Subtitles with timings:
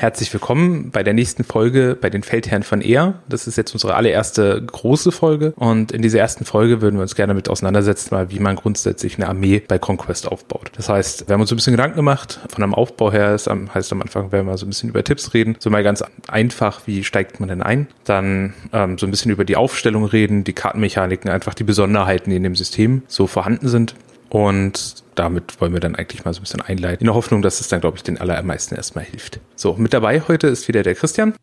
[0.00, 3.20] Herzlich willkommen bei der nächsten Folge bei den Feldherren von Ehr.
[3.28, 7.14] Das ist jetzt unsere allererste große Folge und in dieser ersten Folge würden wir uns
[7.14, 10.72] gerne mit auseinandersetzen, mal wie man grundsätzlich eine Armee bei Conquest aufbaut.
[10.74, 12.40] Das heißt, wir haben uns ein bisschen Gedanken gemacht.
[12.48, 15.34] Von einem Aufbau her ist, heißt am Anfang werden wir so ein bisschen über Tipps
[15.34, 15.56] reden.
[15.58, 17.86] So mal ganz einfach, wie steigt man denn ein?
[18.04, 22.36] Dann ähm, so ein bisschen über die Aufstellung reden, die Kartenmechaniken, einfach die Besonderheiten, die
[22.36, 23.96] in dem System so vorhanden sind.
[24.30, 27.60] Und damit wollen wir dann eigentlich mal so ein bisschen einleiten, in der Hoffnung, dass
[27.60, 29.40] es dann, glaube ich, den allermeisten erstmal hilft.
[29.56, 31.34] So, mit dabei heute ist wieder der Christian.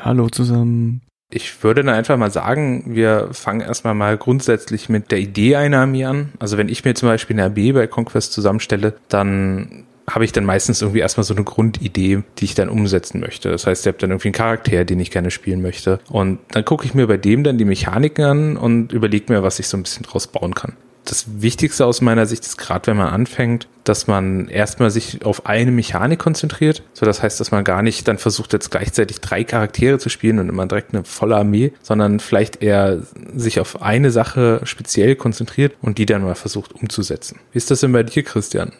[0.00, 1.02] Hallo zusammen.
[1.30, 5.80] Ich würde dann einfach mal sagen, wir fangen erstmal mal grundsätzlich mit der Idee einer
[5.80, 6.32] Armee an.
[6.38, 10.46] Also wenn ich mir zum Beispiel eine Armee bei Conquest zusammenstelle, dann habe ich dann
[10.46, 13.50] meistens irgendwie erstmal so eine Grundidee, die ich dann umsetzen möchte.
[13.50, 16.00] Das heißt, ich habe dann irgendwie einen Charakter, den ich gerne spielen möchte.
[16.08, 19.58] Und dann gucke ich mir bei dem dann die Mechaniken an und überlege mir, was
[19.58, 20.76] ich so ein bisschen draus bauen kann
[21.10, 25.46] das Wichtigste aus meiner Sicht ist gerade, wenn man anfängt, dass man erstmal sich auf
[25.46, 26.82] eine Mechanik konzentriert.
[26.92, 30.38] So, das heißt, dass man gar nicht dann versucht, jetzt gleichzeitig drei Charaktere zu spielen
[30.38, 33.02] und immer direkt eine volle Armee, sondern vielleicht eher
[33.34, 37.40] sich auf eine Sache speziell konzentriert und die dann mal versucht umzusetzen.
[37.52, 38.72] Wie ist das denn bei dir, Christian?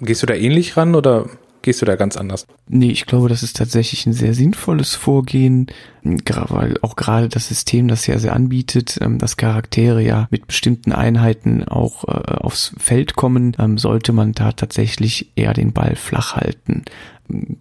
[0.00, 1.28] Gehst du da ähnlich ran oder
[1.62, 2.46] gehst du da ganz anders?
[2.68, 5.66] Nee, ich glaube, das ist tatsächlich ein sehr sinnvolles Vorgehen,
[6.02, 10.92] weil auch gerade das System das ja sehr anbietet, ähm, dass Charaktere ja mit bestimmten
[10.92, 16.36] Einheiten auch äh, aufs Feld kommen, ähm, sollte man da tatsächlich eher den Ball flach
[16.36, 16.84] halten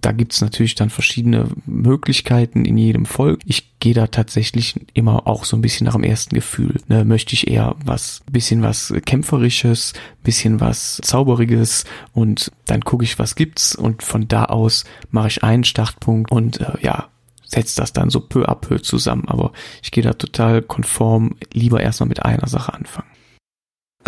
[0.01, 3.41] da gibt's natürlich dann verschiedene Möglichkeiten in jedem Volk.
[3.45, 6.81] Ich gehe da tatsächlich immer auch so ein bisschen nach dem ersten Gefühl.
[6.87, 13.19] Ne, möchte ich eher was, bisschen was Kämpferisches, bisschen was Zauberiges und dann gucke ich,
[13.19, 17.07] was gibt's und von da aus mache ich einen Startpunkt und äh, ja,
[17.45, 19.27] setzt das dann so peu à peu zusammen.
[19.27, 23.09] Aber ich gehe da total konform, lieber erstmal mit einer Sache anfangen.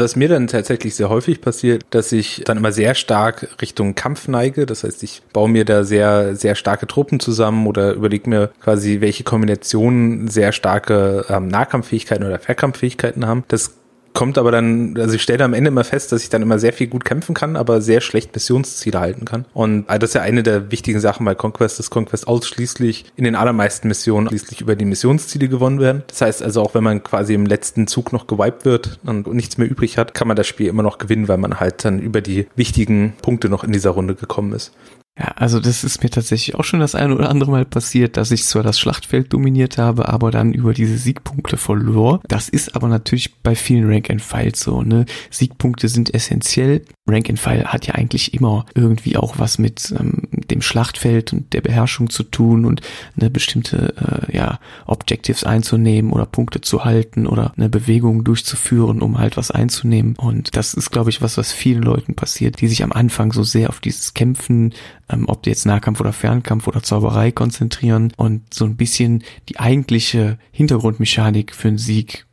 [0.02, 4.28] Was mir dann tatsächlich sehr häufig passiert, dass ich dann immer sehr stark Richtung Kampf
[4.28, 4.66] neige.
[4.66, 9.00] Das heißt, ich baue mir da sehr, sehr starke Truppen zusammen oder überlege mir quasi,
[9.00, 13.44] welche Kombinationen sehr starke ähm, Nahkampffähigkeiten oder Verkampffähigkeiten haben.
[13.48, 13.76] Das
[14.14, 16.74] kommt aber dann, also ich stelle am Ende immer fest, dass ich dann immer sehr
[16.74, 19.46] viel gut kämpfen kann, aber sehr schlecht Missionsziele halten kann.
[19.54, 23.36] Und das ist ja eine der wichtigen Sachen bei Conquest, dass Conquest ausschließlich in den
[23.36, 26.04] allermeisten Missionen schließlich über die Missionsziele gewonnen werden.
[26.08, 29.58] Das heißt also auch, wenn man quasi im letzten Zug noch gewiped wird und nichts
[29.58, 32.22] mehr übrig hat, kann man das Spiel immer noch gewinnen, weil man halt dann über
[32.22, 34.72] die wichtigen Punkte noch in dieser Runde gekommen ist.
[35.20, 38.32] Ja, also das ist mir tatsächlich auch schon das eine oder andere Mal passiert, dass
[38.32, 42.22] ich zwar das Schlachtfeld dominiert habe, aber dann über diese Siegpunkte verlor.
[42.30, 45.06] Das ist aber natürlich bei vielen Rank and File so, ne?
[45.30, 46.86] Siegpunkte sind essentiell.
[47.10, 51.52] Rank and File hat ja eigentlich immer irgendwie auch was mit ähm, dem Schlachtfeld und
[51.52, 52.82] der Beherrschung zu tun und
[53.20, 53.94] eine bestimmte
[54.30, 59.52] äh, ja Objectives einzunehmen oder Punkte zu halten oder eine Bewegung durchzuführen, um halt was
[59.52, 60.16] einzunehmen.
[60.16, 63.44] Und das ist, glaube ich, was, was vielen Leuten passiert, die sich am Anfang so
[63.44, 64.74] sehr auf dieses Kämpfen
[65.12, 69.60] ähm, ob die jetzt Nahkampf oder Fernkampf oder Zauberei konzentrieren und so ein bisschen die
[69.60, 72.26] eigentliche Hintergrundmechanik für einen Sieg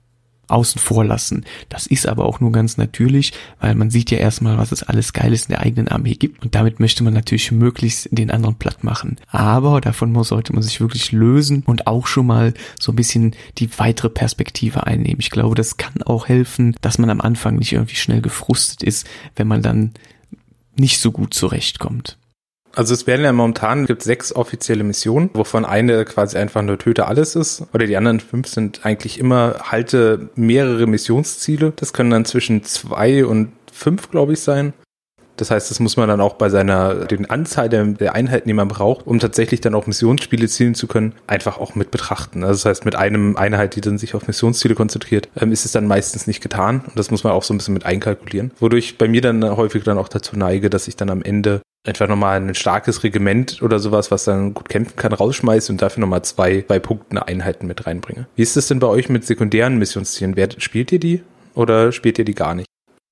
[0.48, 1.44] außen vor lassen.
[1.68, 5.12] Das ist aber auch nur ganz natürlich, weil man sieht ja erstmal, was es alles
[5.12, 8.82] Geiles in der eigenen Armee gibt und damit möchte man natürlich möglichst den anderen platt
[8.82, 9.18] machen.
[9.28, 13.68] Aber davon sollte man sich wirklich lösen und auch schon mal so ein bisschen die
[13.78, 15.20] weitere Perspektive einnehmen.
[15.20, 19.06] Ich glaube, das kann auch helfen, dass man am Anfang nicht irgendwie schnell gefrustet ist,
[19.36, 19.92] wenn man dann
[20.76, 22.17] nicht so gut zurechtkommt.
[22.78, 27.08] Also es werden ja momentan gibt sechs offizielle Missionen, wovon eine quasi einfach nur Töte
[27.08, 27.64] alles ist.
[27.74, 31.72] Oder die anderen fünf sind eigentlich immer halte mehrere Missionsziele.
[31.74, 34.74] Das können dann zwischen zwei und fünf, glaube ich, sein.
[35.36, 38.54] Das heißt, das muss man dann auch bei seiner, den Anzahl der, der, Einheiten, die
[38.54, 42.44] man braucht, um tatsächlich dann auch Missionsspiele zielen zu können, einfach auch mit betrachten.
[42.44, 45.72] Also das heißt, mit einem Einheit, die dann sich auf Missionsziele konzentriert, ähm, ist es
[45.72, 46.82] dann meistens nicht getan.
[46.86, 48.52] Und das muss man auch so ein bisschen mit einkalkulieren.
[48.60, 52.08] Wodurch bei mir dann häufig dann auch dazu neige, dass ich dann am Ende einfach
[52.08, 56.22] nochmal ein starkes Regiment oder sowas, was dann gut kämpfen kann, rausschmeiße und dafür nochmal
[56.22, 58.26] zwei, zwei Punkte Einheiten mit reinbringe.
[58.36, 60.36] Wie ist das denn bei euch mit sekundären Missionszielen?
[60.36, 61.22] Wer, spielt ihr die
[61.54, 62.68] oder spielt ihr die gar nicht?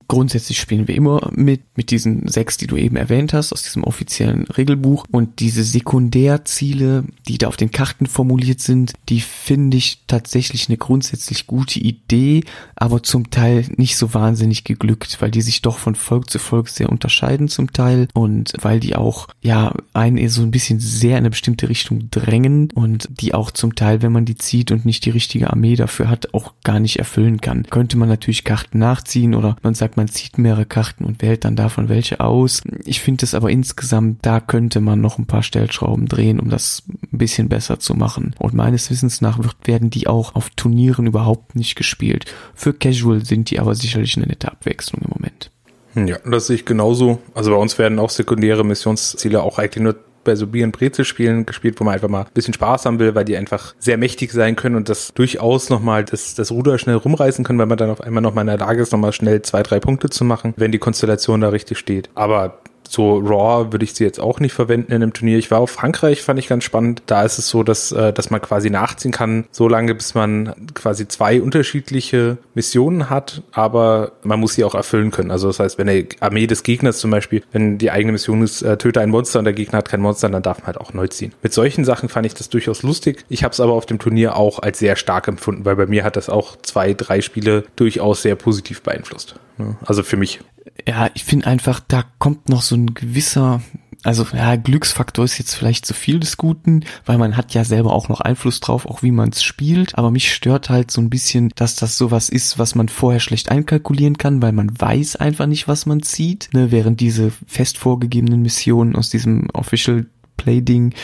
[0.09, 3.85] Grundsätzlich spielen wir immer mit, mit diesen sechs, die du eben erwähnt hast, aus diesem
[3.85, 5.05] offiziellen Regelbuch.
[5.11, 10.77] Und diese Sekundärziele, die da auf den Karten formuliert sind, die finde ich tatsächlich eine
[10.77, 12.45] grundsätzlich gute Idee,
[12.77, 16.69] aber zum Teil nicht so wahnsinnig geglückt, weil die sich doch von Volk zu Volk
[16.69, 21.19] sehr unterscheiden zum Teil und weil die auch, ja, einen so ein bisschen sehr in
[21.19, 25.05] eine bestimmte Richtung drängen und die auch zum Teil, wenn man die zieht und nicht
[25.05, 27.65] die richtige Armee dafür hat, auch gar nicht erfüllen kann.
[27.65, 31.57] Könnte man natürlich Karten nachziehen oder man sagt, man zieht mehrere Karten und wählt dann
[31.57, 32.63] davon welche aus.
[32.85, 36.83] Ich finde es aber insgesamt, da könnte man noch ein paar Stellschrauben drehen, um das
[37.13, 38.35] ein bisschen besser zu machen.
[38.39, 42.27] Und meines Wissens nach wird, werden die auch auf Turnieren überhaupt nicht gespielt.
[42.55, 45.51] Für Casual sind die aber sicherlich eine nette Abwechslung im Moment.
[45.95, 47.21] Ja, das sehe ich genauso.
[47.35, 49.97] Also bei uns werden auch sekundäre Missionsziele auch eigentlich nur
[50.27, 53.15] bei so Bier- und Brezelspielen gespielt, wo man einfach mal ein bisschen Spaß haben will,
[53.15, 56.97] weil die einfach sehr mächtig sein können und das durchaus nochmal das, das Ruder schnell
[56.97, 59.63] rumreißen können, weil man dann auf einmal nochmal in der Lage ist, nochmal schnell zwei,
[59.63, 62.11] drei Punkte zu machen, wenn die Konstellation da richtig steht.
[62.15, 62.59] Aber
[62.91, 65.39] so Raw würde ich sie jetzt auch nicht verwenden in einem Turnier.
[65.39, 67.03] Ich war auf Frankreich, fand ich ganz spannend.
[67.07, 70.55] Da ist es so, dass, äh, dass man quasi nachziehen kann, so lange bis man
[70.75, 75.31] quasi zwei unterschiedliche Missionen hat, aber man muss sie auch erfüllen können.
[75.31, 78.63] Also das heißt, wenn die Armee des Gegners zum Beispiel, wenn die eigene Mission ist,
[78.63, 80.93] äh, töte ein Monster und der Gegner hat kein Monster, dann darf man halt auch
[80.93, 81.33] neu ziehen.
[81.43, 83.25] Mit solchen Sachen fand ich das durchaus lustig.
[83.29, 86.05] Ich habe es aber auf dem Turnier auch als sehr stark empfunden, weil bei mir
[86.05, 89.37] hat das auch zwei, drei Spiele durchaus sehr positiv beeinflusst.
[89.85, 90.41] Also für mich
[90.87, 93.63] ja, ich finde einfach, da kommt noch so ein gewisser,
[94.03, 97.93] also ja, Glücksfaktor ist jetzt vielleicht zu viel des Guten, weil man hat ja selber
[97.93, 99.99] auch noch Einfluss drauf, auch wie man es spielt.
[99.99, 103.51] Aber mich stört halt so ein bisschen, dass das sowas ist, was man vorher schlecht
[103.51, 106.51] einkalkulieren kann, weil man weiß einfach nicht, was man zieht.
[106.53, 110.95] Ne, während diese fest vorgegebenen Missionen aus diesem Official Play-Ding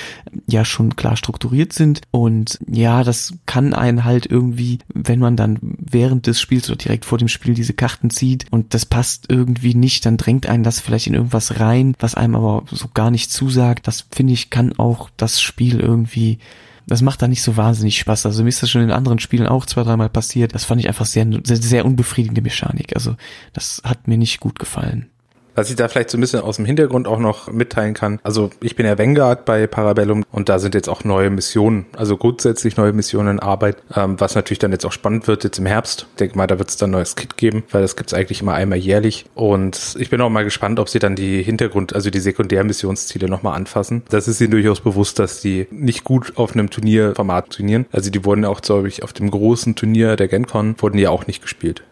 [0.47, 2.03] ja schon klar strukturiert sind.
[2.11, 7.05] Und ja, das kann einen halt irgendwie, wenn man dann während des Spiels oder direkt
[7.05, 10.81] vor dem Spiel diese Karten zieht und das passt irgendwie nicht, dann drängt einen das
[10.81, 13.87] vielleicht in irgendwas rein, was einem aber so gar nicht zusagt.
[13.87, 16.39] Das finde ich, kann auch das Spiel irgendwie
[16.87, 18.27] das macht da nicht so wahnsinnig Spaß.
[18.27, 20.55] Also mir ist das schon in anderen Spielen auch zwei, dreimal passiert.
[20.55, 22.95] Das fand ich einfach sehr, sehr, sehr unbefriedigende Mechanik.
[22.95, 23.17] Also
[23.53, 25.12] das hat mir nicht gut gefallen.
[25.55, 28.21] Was ich da vielleicht so ein bisschen aus dem Hintergrund auch noch mitteilen kann.
[28.23, 32.17] Also ich bin ja Vanguard bei Parabellum und da sind jetzt auch neue Missionen, also
[32.17, 35.67] grundsätzlich neue Missionen in Arbeit, ähm, was natürlich dann jetzt auch spannend wird jetzt im
[35.67, 36.07] Herbst.
[36.13, 38.19] Ich denke mal, da wird es dann ein neues Kit geben, weil das gibt es
[38.19, 39.27] eigentlich immer einmal jährlich.
[39.35, 43.55] Und ich bin auch mal gespannt, ob sie dann die Hintergrund, also die Sekundärmissionsziele nochmal
[43.55, 44.03] anfassen.
[44.09, 47.87] Das ist ihnen durchaus bewusst, dass die nicht gut auf einem Turnierformat trainieren.
[47.93, 51.27] Also die wurden auch, glaube ich, auf dem großen Turnier der GenCon wurden die auch
[51.27, 51.83] nicht gespielt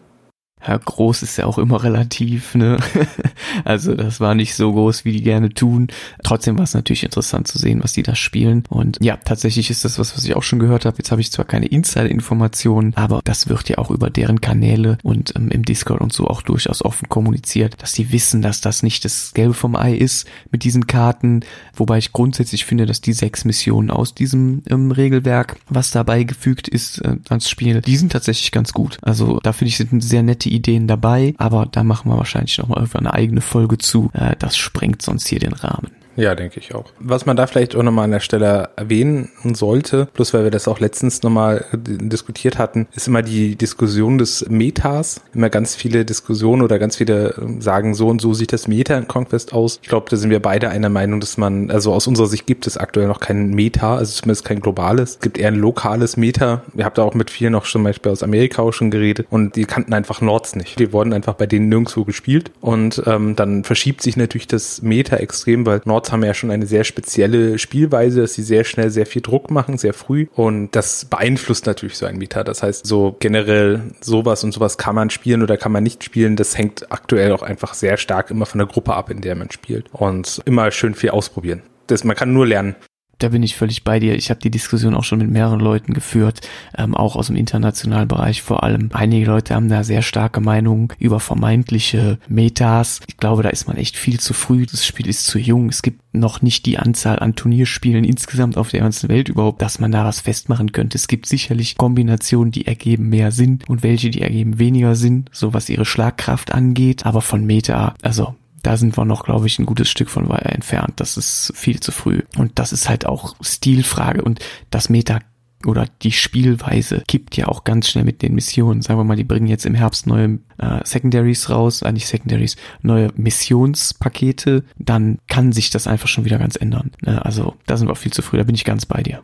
[0.67, 2.77] ja, groß ist ja auch immer relativ, ne?
[3.65, 5.87] also das war nicht so groß, wie die gerne tun.
[6.23, 8.63] Trotzdem war es natürlich interessant zu sehen, was die da spielen.
[8.69, 10.97] Und ja, tatsächlich ist das was, was ich auch schon gehört habe.
[10.97, 15.33] Jetzt habe ich zwar keine Insider-Informationen, aber das wird ja auch über deren Kanäle und
[15.35, 19.03] ähm, im Discord und so auch durchaus offen kommuniziert, dass die wissen, dass das nicht
[19.03, 21.41] das Gelbe vom Ei ist mit diesen Karten.
[21.73, 26.67] Wobei ich grundsätzlich finde, dass die sechs Missionen aus diesem ähm, Regelwerk, was dabei gefügt
[26.67, 28.99] ist äh, ans Spiel, die sind tatsächlich ganz gut.
[29.01, 32.67] Also da finde ich, sind sehr nette Ideen dabei, aber da machen wir wahrscheinlich noch
[32.67, 34.09] mal irgendwann eine eigene Folge zu.
[34.13, 35.91] Äh, das sprengt sonst hier den Rahmen.
[36.15, 36.85] Ja, denke ich auch.
[36.99, 40.67] Was man da vielleicht auch nochmal an der Stelle erwähnen sollte, plus weil wir das
[40.67, 45.21] auch letztens nochmal diskutiert hatten, ist immer die Diskussion des Metas.
[45.33, 48.97] Immer ganz viele Diskussionen oder ganz viele ähm, sagen, so und so sieht das Meta
[48.97, 49.79] in Conquest aus.
[49.81, 52.67] Ich glaube, da sind wir beide einer Meinung, dass man, also aus unserer Sicht gibt
[52.67, 55.11] es aktuell noch kein Meta, also zumindest kein globales.
[55.11, 56.63] Es gibt eher ein lokales Meta.
[56.73, 59.55] Wir habt da auch mit vielen noch zum Beispiel aus Amerika auch schon geredet und
[59.55, 60.79] die kannten einfach Nords nicht.
[60.79, 65.17] Die wurden einfach bei denen nirgendwo gespielt und ähm, dann verschiebt sich natürlich das Meta
[65.17, 69.05] extrem, weil Nord Haben ja schon eine sehr spezielle Spielweise, dass sie sehr schnell sehr
[69.05, 70.27] viel Druck machen, sehr früh.
[70.35, 72.43] Und das beeinflusst natürlich so ein Meta.
[72.43, 76.35] Das heißt, so generell sowas und sowas kann man spielen oder kann man nicht spielen.
[76.35, 79.51] Das hängt aktuell auch einfach sehr stark immer von der Gruppe ab, in der man
[79.51, 79.85] spielt.
[79.93, 81.61] Und immer schön viel ausprobieren.
[81.87, 82.75] Das, man kann nur lernen
[83.21, 84.15] da bin ich völlig bei dir.
[84.15, 86.41] Ich habe die Diskussion auch schon mit mehreren Leuten geführt,
[86.77, 88.89] ähm, auch aus dem internationalen Bereich vor allem.
[88.93, 93.01] Einige Leute haben da sehr starke Meinungen über vermeintliche Metas.
[93.07, 94.65] Ich glaube, da ist man echt viel zu früh.
[94.65, 95.69] Das Spiel ist zu jung.
[95.69, 99.79] Es gibt noch nicht die Anzahl an Turnierspielen insgesamt auf der ganzen Welt überhaupt, dass
[99.79, 100.97] man da was festmachen könnte.
[100.97, 105.53] Es gibt sicherlich Kombinationen, die ergeben mehr Sinn und welche, die ergeben weniger Sinn, so
[105.53, 107.05] was ihre Schlagkraft angeht.
[107.05, 110.93] Aber von Meta, also da sind wir noch, glaube ich, ein gutes Stück von entfernt.
[110.97, 112.21] Das ist viel zu früh.
[112.37, 114.21] Und das ist halt auch Stilfrage.
[114.23, 114.39] Und
[114.69, 115.19] das Meta
[115.65, 118.81] oder die Spielweise kippt ja auch ganz schnell mit den Missionen.
[118.81, 122.55] Sagen wir mal, die bringen jetzt im Herbst neue äh, Secondaries raus, eigentlich äh, Secondaries,
[122.81, 126.91] neue Missionspakete, dann kann sich das einfach schon wieder ganz ändern.
[127.01, 127.23] Ne?
[127.23, 129.21] Also da sind wir auch viel zu früh, da bin ich ganz bei dir.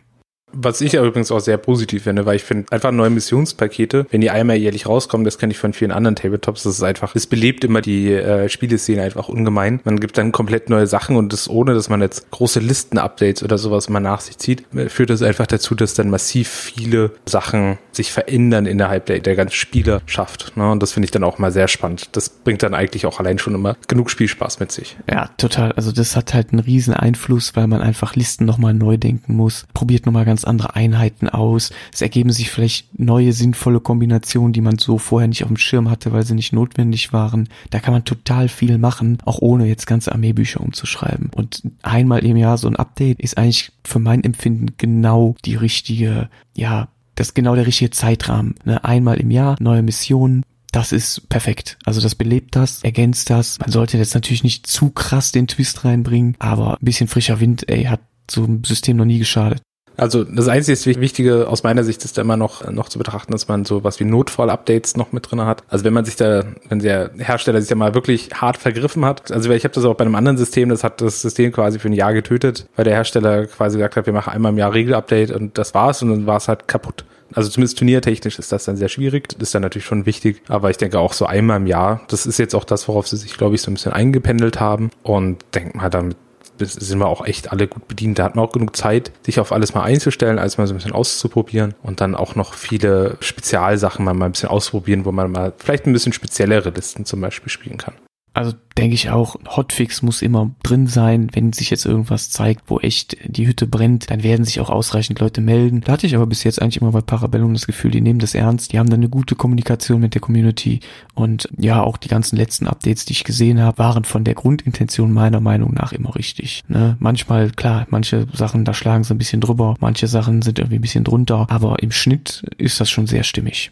[0.54, 4.30] Was ich übrigens auch sehr positiv finde, weil ich finde einfach neue Missionspakete, wenn die
[4.30, 7.63] einmal jährlich rauskommen, das kenne ich von vielen anderen Tabletops, das ist einfach, es belebt
[7.63, 9.82] immer die äh, Spieleszene einfach ungemein.
[9.84, 13.58] Man gibt dann komplett neue Sachen und das ohne, dass man jetzt große Listen-Updates oder
[13.58, 17.77] sowas mal nach sich zieht, äh, führt das einfach dazu, dass dann massiv viele Sachen
[17.92, 20.56] sich verändern innerhalb der, der ganzen Spielerschaft.
[20.56, 20.72] Ne?
[20.72, 22.10] Und das finde ich dann auch mal sehr spannend.
[22.13, 24.98] Das bringt dann eigentlich auch allein schon immer genug Spielspaß mit sich.
[25.10, 25.74] Ja, total.
[25.74, 29.66] Also das hat halt einen riesen Einfluss, weil man einfach Listen nochmal neu denken muss.
[29.74, 31.72] Probiert nochmal ganz andere Einheiten aus.
[31.94, 35.89] Es ergeben sich vielleicht neue sinnvolle Kombinationen, die man so vorher nicht auf dem Schirm
[35.89, 37.50] hatte, weil sie nicht notwendig waren.
[37.70, 41.30] Da kann man total viel machen, auch ohne jetzt ganze Armeebücher umzuschreiben.
[41.36, 46.30] Und einmal im Jahr so ein Update ist eigentlich für mein Empfinden genau die richtige,
[46.56, 48.56] ja, das ist genau der richtige Zeitrahmen.
[48.63, 48.84] Ne?
[48.84, 51.77] Einmal im Jahr neue Missionen, das ist perfekt.
[51.86, 53.60] Also das belebt das, ergänzt das.
[53.60, 57.68] Man sollte jetzt natürlich nicht zu krass den Twist reinbringen, aber ein bisschen frischer Wind,
[57.70, 59.62] ey, hat zum System noch nie geschadet.
[59.98, 63.48] Also das einzige Wichtige aus meiner Sicht ist da immer noch, noch zu betrachten, dass
[63.48, 65.63] man so was wie Notfall-Updates noch mit drin hat.
[65.68, 69.32] Also wenn man sich da, wenn der Hersteller sich da mal wirklich hart vergriffen hat,
[69.32, 71.89] also ich habe das auch bei einem anderen System, das hat das System quasi für
[71.89, 75.32] ein Jahr getötet, weil der Hersteller quasi gesagt hat, wir machen einmal im Jahr Regel-Update
[75.32, 77.04] und das war's und dann war es halt kaputt.
[77.34, 79.27] Also zumindest turniertechnisch ist das dann sehr schwierig.
[79.30, 80.42] Das ist dann natürlich schon wichtig.
[80.48, 82.01] Aber ich denke auch so einmal im Jahr.
[82.08, 84.92] Das ist jetzt auch das, worauf sie sich, glaube ich, so ein bisschen eingependelt haben.
[85.04, 86.16] Und denke mal, damit
[86.59, 88.19] sind wir auch echt alle gut bedient.
[88.19, 90.77] Da hat man auch genug Zeit, sich auf alles mal einzustellen, alles mal so ein
[90.77, 95.31] bisschen auszuprobieren und dann auch noch viele Spezialsachen mal, mal ein bisschen ausprobieren, wo man
[95.31, 97.93] mal vielleicht ein bisschen speziellere Listen zum Beispiel spielen kann.
[98.38, 101.32] Also denke ich auch, Hotfix muss immer drin sein.
[101.34, 105.20] Wenn sich jetzt irgendwas zeigt, wo echt die Hütte brennt, dann werden sich auch ausreichend
[105.20, 105.82] Leute melden.
[105.82, 108.36] Da hatte ich aber bis jetzt eigentlich immer bei Parabellum das Gefühl, die nehmen das
[108.36, 108.72] ernst.
[108.72, 110.82] Die haben dann eine gute Kommunikation mit der Community.
[111.15, 115.12] Und ja, auch die ganzen letzten Updates, die ich gesehen habe, waren von der Grundintention
[115.12, 116.63] meiner Meinung nach immer richtig.
[116.67, 116.96] Ne?
[117.00, 119.74] Manchmal, klar, manche Sachen, da schlagen sie ein bisschen drüber.
[119.79, 121.48] Manche Sachen sind irgendwie ein bisschen drunter.
[121.50, 123.72] Aber im Schnitt ist das schon sehr stimmig.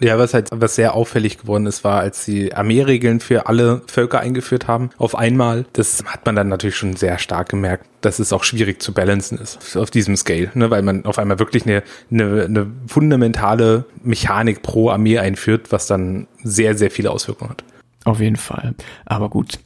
[0.00, 4.20] Ja, was halt was sehr auffällig geworden ist, war, als sie Armeeregeln für alle Völker
[4.20, 5.66] eingeführt haben, auf einmal.
[5.72, 9.38] Das hat man dann natürlich schon sehr stark gemerkt, dass es auch schwierig zu balancen
[9.38, 14.62] ist auf diesem Scale, ne, weil man auf einmal wirklich eine, eine, eine fundamentale Mechanik
[14.62, 17.64] pro Armee einführt, was dann sehr, sehr viele Auswirkungen hat.
[18.04, 18.74] Auf jeden Fall.
[19.04, 19.58] Aber gut.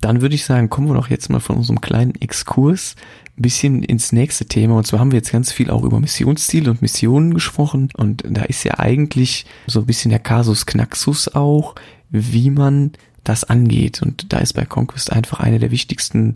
[0.00, 2.96] Dann würde ich sagen, kommen wir doch jetzt mal von unserem kleinen Exkurs
[3.38, 4.76] ein bisschen ins nächste Thema.
[4.76, 7.88] Und zwar haben wir jetzt ganz viel auch über Missionsziele und Missionen gesprochen.
[7.94, 11.74] Und da ist ja eigentlich so ein bisschen der Kasus Knaxus auch,
[12.10, 12.92] wie man
[13.24, 14.02] das angeht.
[14.02, 16.34] Und da ist bei Conquest einfach eine der wichtigsten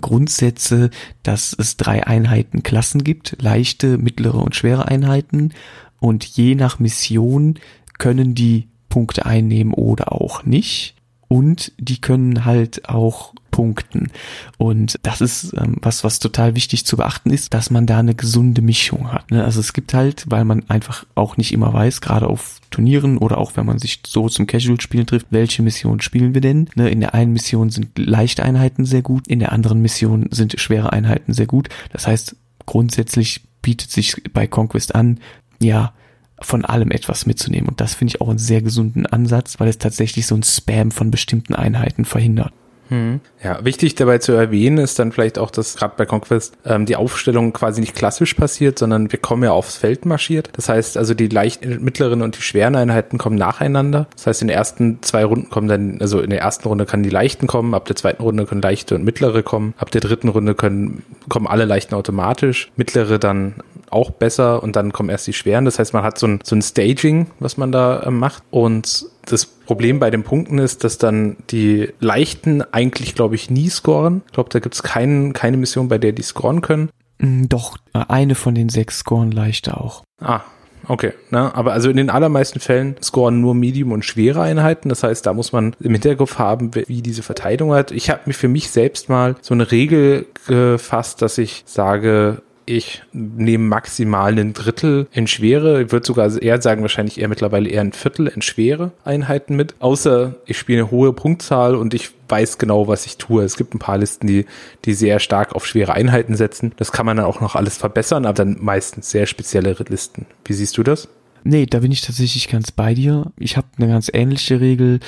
[0.00, 0.90] Grundsätze,
[1.22, 5.52] dass es drei Einheiten Klassen gibt, leichte, mittlere und schwere Einheiten.
[6.00, 7.58] Und je nach Mission
[7.98, 10.94] können die Punkte einnehmen oder auch nicht.
[11.26, 14.12] Und die können halt auch punkten.
[14.56, 18.14] Und das ist ähm, was, was total wichtig zu beachten ist, dass man da eine
[18.14, 19.32] gesunde Mischung hat.
[19.32, 19.42] Ne?
[19.42, 23.36] Also es gibt halt, weil man einfach auch nicht immer weiß, gerade auf Turnieren oder
[23.38, 26.70] auch wenn man sich so zum Casual-Spielen trifft, welche Mission spielen wir denn?
[26.76, 26.88] Ne?
[26.88, 30.92] In der einen Mission sind leichte Einheiten sehr gut, in der anderen Mission sind schwere
[30.92, 31.68] Einheiten sehr gut.
[31.90, 35.18] Das heißt, grundsätzlich bietet sich bei Conquest an,
[35.60, 35.94] ja,
[36.40, 37.68] von allem etwas mitzunehmen.
[37.68, 40.92] Und das finde ich auch einen sehr gesunden Ansatz, weil es tatsächlich so ein Spam
[40.92, 42.52] von bestimmten Einheiten verhindert.
[42.88, 43.20] Hm.
[43.42, 46.96] Ja, wichtig dabei zu erwähnen ist dann vielleicht auch, dass gerade bei Conquest ähm, die
[46.96, 50.50] Aufstellung quasi nicht klassisch passiert, sondern wir kommen ja aufs Feld marschiert.
[50.54, 54.06] Das heißt also, die leichten, mittleren und die schweren Einheiten kommen nacheinander.
[54.14, 57.02] Das heißt, in den ersten zwei Runden kommen dann, also in der ersten Runde können
[57.02, 60.28] die leichten kommen, ab der zweiten Runde können leichte und mittlere kommen, ab der dritten
[60.28, 63.54] Runde können, kommen alle leichten automatisch, mittlere dann
[63.90, 65.64] auch besser und dann kommen erst die schweren.
[65.64, 69.06] Das heißt, man hat so ein, so ein Staging, was man da äh, macht und
[69.32, 74.22] das Problem bei den Punkten ist, dass dann die Leichten eigentlich, glaube ich, nie scoren.
[74.26, 76.90] Ich glaube, da gibt es kein, keine Mission, bei der die scoren können.
[77.18, 80.02] Mm, doch, äh, eine von den sechs scoren leichter auch.
[80.20, 80.42] Ah,
[80.90, 84.88] Okay, na, aber also in den allermeisten Fällen scoren nur Medium und schwere Einheiten.
[84.88, 87.90] Das heißt, da muss man im Hinterkopf haben, wie diese Verteidigung hat.
[87.90, 93.02] Ich habe mir für mich selbst mal so eine Regel gefasst, dass ich sage, ich
[93.12, 97.80] nehme maximal ein Drittel in schwere, ich würde sogar eher sagen, wahrscheinlich eher mittlerweile eher
[97.80, 99.74] ein Viertel in schwere Einheiten mit.
[99.80, 103.42] Außer ich spiele eine hohe Punktzahl und ich weiß genau, was ich tue.
[103.42, 104.44] Es gibt ein paar Listen, die,
[104.84, 106.72] die sehr stark auf schwere Einheiten setzen.
[106.76, 110.26] Das kann man dann auch noch alles verbessern, aber dann meistens sehr spezielle Listen.
[110.44, 111.08] Wie siehst du das?
[111.44, 113.32] Nee, da bin ich tatsächlich ganz bei dir.
[113.38, 115.00] Ich habe eine ganz ähnliche Regel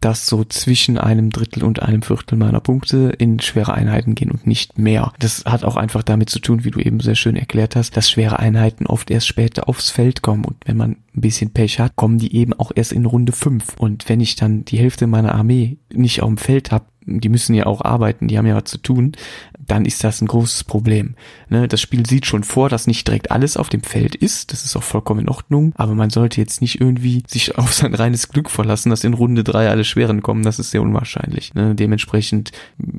[0.00, 4.46] dass so zwischen einem Drittel und einem Viertel meiner Punkte in schwere Einheiten gehen und
[4.46, 5.12] nicht mehr.
[5.18, 8.10] Das hat auch einfach damit zu tun, wie du eben sehr schön erklärt hast, dass
[8.10, 11.96] schwere Einheiten oft erst später aufs Feld kommen und wenn man ein bisschen Pech hat,
[11.96, 13.76] kommen die eben auch erst in Runde 5.
[13.78, 17.54] Und wenn ich dann die Hälfte meiner Armee nicht auf dem Feld habe, die müssen
[17.54, 19.12] ja auch arbeiten, die haben ja was zu tun,
[19.66, 21.14] dann ist das ein großes Problem.
[21.48, 24.64] Ne, das Spiel sieht schon vor, dass nicht direkt alles auf dem Feld ist, das
[24.64, 28.28] ist auch vollkommen in Ordnung, aber man sollte jetzt nicht irgendwie sich auf sein reines
[28.28, 31.54] Glück verlassen, dass in Runde drei alle Schweren kommen, das ist sehr unwahrscheinlich.
[31.54, 32.52] Ne, dementsprechend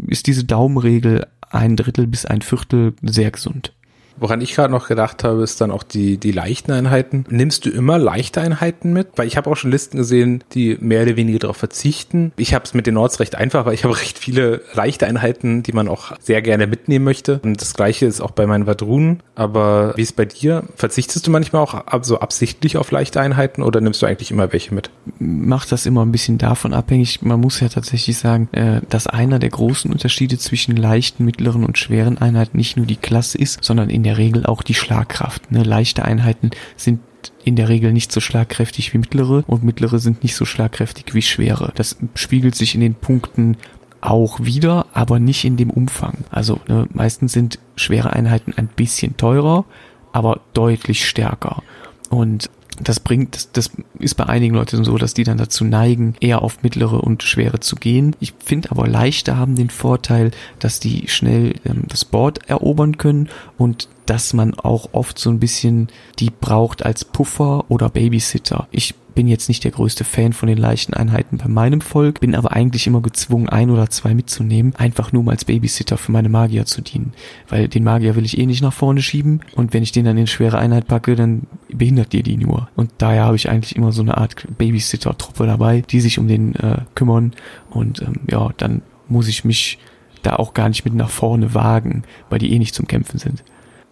[0.08, 3.74] ist diese Daumenregel ein Drittel bis ein Viertel sehr gesund.
[4.20, 7.26] Woran ich gerade noch gedacht habe, ist dann auch die, die leichten Einheiten.
[7.30, 9.10] Nimmst du immer leichte Einheiten mit?
[9.16, 12.32] Weil ich habe auch schon Listen gesehen, die mehr oder weniger darauf verzichten.
[12.38, 15.64] Ich habe es mit den Nords recht einfach, weil ich habe recht viele leichte Einheiten,
[15.64, 17.40] die man auch sehr gerne mitnehmen möchte.
[17.44, 19.22] Und das gleiche ist auch bei meinen Vadrunen.
[19.36, 20.64] Aber wie ist bei dir?
[20.76, 24.74] Verzichtest du manchmal auch so absichtlich auf leichte Einheiten oder nimmst du eigentlich immer welche
[24.74, 24.90] mit?
[25.20, 27.22] Macht das immer ein bisschen davon abhängig.
[27.22, 31.78] Man muss ja tatsächlich sagen, äh, dass einer der großen Unterschiede zwischen leichten, mittleren und
[31.78, 35.52] schweren Einheiten nicht nur die Klasse ist, sondern in der Regel auch die Schlagkraft.
[35.52, 35.64] Ne?
[35.64, 37.02] Leichte Einheiten sind
[37.44, 41.22] in der Regel nicht so schlagkräftig wie mittlere und mittlere sind nicht so schlagkräftig wie
[41.22, 41.74] schwere.
[41.76, 43.58] Das spiegelt sich in den Punkten
[44.00, 46.24] auch wieder, aber nicht in dem Umfang.
[46.32, 49.66] Also ne, meistens sind schwere Einheiten ein bisschen teurer,
[50.14, 51.64] aber deutlich stärker.
[52.10, 56.16] Und das bringt, das, das ist bei einigen Leuten so, dass die dann dazu neigen,
[56.20, 58.16] eher auf mittlere und schwere zu gehen.
[58.20, 63.30] Ich finde aber leichte haben den Vorteil, dass die schnell ähm, das Board erobern können
[63.58, 68.68] und dass man auch oft so ein bisschen die braucht als Puffer oder Babysitter.
[68.72, 72.36] Ich bin jetzt nicht der größte Fan von den leichten Einheiten bei meinem Volk, bin
[72.36, 76.30] aber eigentlich immer gezwungen, ein oder zwei mitzunehmen, einfach nur um als Babysitter für meine
[76.30, 77.14] Magier zu dienen.
[77.50, 80.20] Weil den Magier will ich eh nicht nach vorne schieben und wenn ich den dann
[80.20, 82.70] in schwere Einheit packe, dann behindert ihr die nur.
[82.76, 86.54] Und daher habe ich eigentlich immer so eine Art Babysitter-Truppe dabei, die sich um den
[86.54, 87.34] äh, kümmern
[87.72, 89.80] und ähm, ja, dann muss ich mich
[90.22, 93.44] da auch gar nicht mit nach vorne wagen, weil die eh nicht zum Kämpfen sind.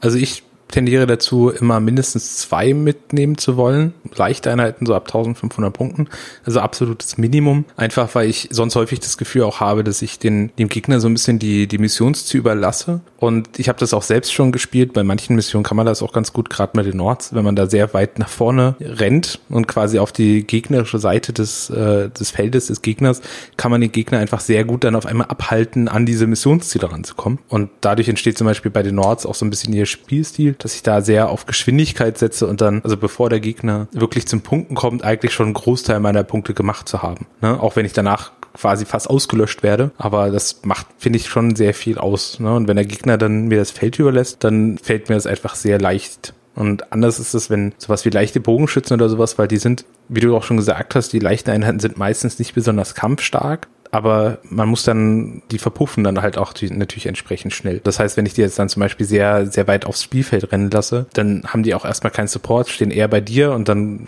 [0.01, 3.94] Also ich tendiere dazu, immer mindestens zwei mitnehmen zu wollen.
[4.16, 6.08] Leichte Einheiten, so ab 1500 Punkten.
[6.46, 7.66] Also absolutes Minimum.
[7.78, 11.08] Einfach, weil ich sonst häufig das Gefühl auch habe, dass ich den, dem Gegner so
[11.08, 13.02] ein bisschen die, die Missionsziele überlasse.
[13.18, 14.94] Und ich habe das auch selbst schon gespielt.
[14.94, 17.56] Bei manchen Missionen kann man das auch ganz gut, gerade mit den Nords, wenn man
[17.56, 22.32] da sehr weit nach vorne rennt und quasi auf die gegnerische Seite des, äh, des
[22.32, 23.22] Feldes des Gegners,
[23.58, 27.40] kann man den Gegner einfach sehr gut dann auf einmal abhalten, an diese Missionsziele ranzukommen.
[27.50, 30.74] Und dadurch entsteht zum Beispiel bei den Nords auch so ein bisschen ihr Spielstil, dass
[30.74, 34.74] ich da sehr auf Geschwindigkeit setze und dann, also bevor der Gegner wirklich zum Punkten
[34.74, 37.28] kommt, eigentlich schon einen Großteil meiner Punkte gemacht zu haben.
[37.40, 37.62] Ne?
[37.62, 39.92] Auch wenn ich danach quasi fast ausgelöscht werde.
[40.00, 42.40] Aber das macht, finde ich, schon sehr viel aus.
[42.40, 42.52] Ne?
[42.56, 45.80] Und wenn der Gegner dann mir das Feld überlässt, dann fällt mir das einfach sehr
[45.80, 46.34] leicht.
[46.56, 50.22] Und anders ist es, wenn sowas wie leichte Bogenschützen oder sowas, weil die sind, wie
[50.22, 54.68] du auch schon gesagt hast, die leichten Einheiten sind meistens nicht besonders kampfstark aber man
[54.68, 57.80] muss dann, die verpuffen dann halt auch die, natürlich entsprechend schnell.
[57.80, 60.70] Das heißt, wenn ich die jetzt dann zum Beispiel sehr, sehr weit aufs Spielfeld rennen
[60.70, 64.08] lasse, dann haben die auch erstmal keinen Support, stehen eher bei dir und dann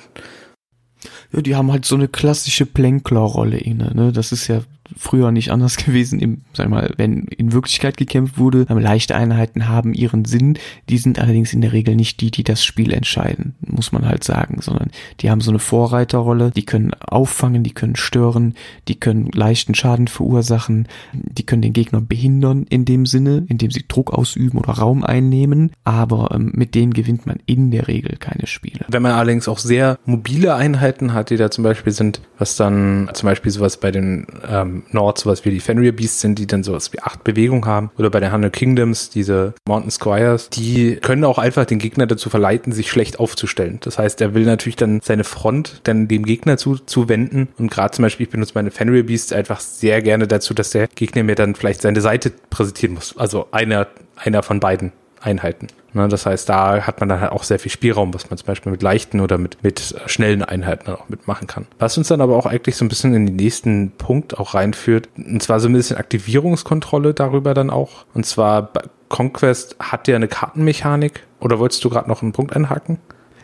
[1.32, 4.12] ja, die haben halt so eine klassische Plänkler-Rolle inne, ne?
[4.12, 4.62] Das ist ja
[4.96, 8.66] früher nicht anders gewesen, im, sag mal, wenn in Wirklichkeit gekämpft wurde.
[8.70, 10.58] Leichte Einheiten haben ihren Sinn,
[10.90, 14.24] die sind allerdings in der Regel nicht die, die das Spiel entscheiden, muss man halt
[14.24, 18.56] sagen, sondern die haben so eine Vorreiterrolle, die können auffangen, die können stören,
[18.88, 23.86] die können leichten Schaden verursachen, die können den Gegner behindern in dem Sinne, indem sie
[23.88, 28.48] Druck ausüben oder Raum einnehmen, aber ähm, mit denen gewinnt man in der Regel keine
[28.48, 28.86] Spiele.
[28.88, 33.10] Wenn man allerdings auch sehr mobile Einheiten hat, die da zum Beispiel sind, was dann
[33.14, 36.64] zum Beispiel sowas bei den ähm, Nord sowas wie die Fenrir Beasts sind, die dann
[36.64, 37.92] sowas wie acht Bewegungen haben.
[37.98, 42.30] Oder bei den Hundred Kingdoms, diese Mountain Squires, die können auch einfach den Gegner dazu
[42.30, 43.80] verleiten, sich schlecht aufzustellen.
[43.82, 47.50] Das heißt, er will natürlich dann seine Front dann dem Gegner zu, zuwenden.
[47.58, 50.88] Und gerade zum Beispiel, ich benutze meine Fenrir Beasts einfach sehr gerne dazu, dass der
[50.88, 53.16] Gegner mir dann vielleicht seine Seite präsentieren muss.
[53.18, 55.68] Also einer, einer von beiden Einheiten.
[55.94, 58.46] Ne, das heißt, da hat man dann halt auch sehr viel Spielraum, was man zum
[58.48, 61.66] Beispiel mit leichten oder mit, mit schnellen Einheiten auch mitmachen kann.
[61.80, 65.10] Was uns dann aber auch eigentlich so ein bisschen in den nächsten Punkt auch reinführt,
[65.18, 68.06] und zwar so ein bisschen Aktivierungskontrolle darüber dann auch.
[68.14, 68.72] Und zwar
[69.10, 71.24] Conquest hat ja eine Kartenmechanik.
[71.40, 73.00] Oder wolltest du gerade noch einen Punkt einhaken?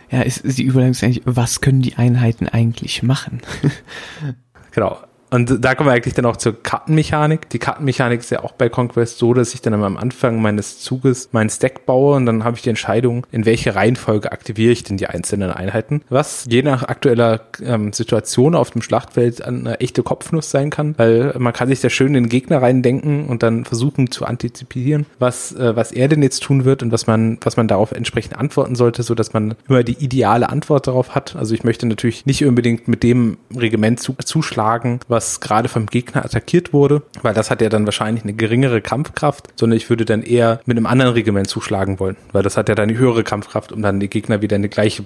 [0.09, 3.41] Ja, ist, ist die Überlegung eigentlich, was können die Einheiten eigentlich machen?
[4.71, 4.97] genau.
[5.33, 7.49] Und da kommen wir eigentlich dann auch zur Kartenmechanik.
[7.49, 11.29] Die Kartenmechanik ist ja auch bei Conquest so, dass ich dann am Anfang meines Zuges
[11.31, 14.97] meinen Stack baue und dann habe ich die Entscheidung, in welche Reihenfolge aktiviere ich denn
[14.97, 16.03] die einzelnen Einheiten.
[16.09, 21.33] Was je nach aktueller ähm, Situation auf dem Schlachtfeld eine echte Kopfnuss sein kann, weil
[21.39, 25.51] man kann sich da schön in den Gegner reindenken und dann versuchen zu antizipieren, was,
[25.53, 28.75] äh, was er denn jetzt tun wird und was man, was man darauf entsprechend antworten
[28.75, 31.35] sollte, so dass man immer die ideale Antwort darauf hat.
[31.35, 35.85] Also ich möchte natürlich nicht unbedingt mit dem Regiment zu, zuschlagen, was was gerade vom
[35.85, 40.05] Gegner attackiert wurde, weil das hat ja dann wahrscheinlich eine geringere Kampfkraft, sondern ich würde
[40.05, 43.23] dann eher mit einem anderen Regiment zuschlagen wollen, weil das hat ja dann eine höhere
[43.23, 45.05] Kampfkraft, um dann die Gegner wieder in die gleiche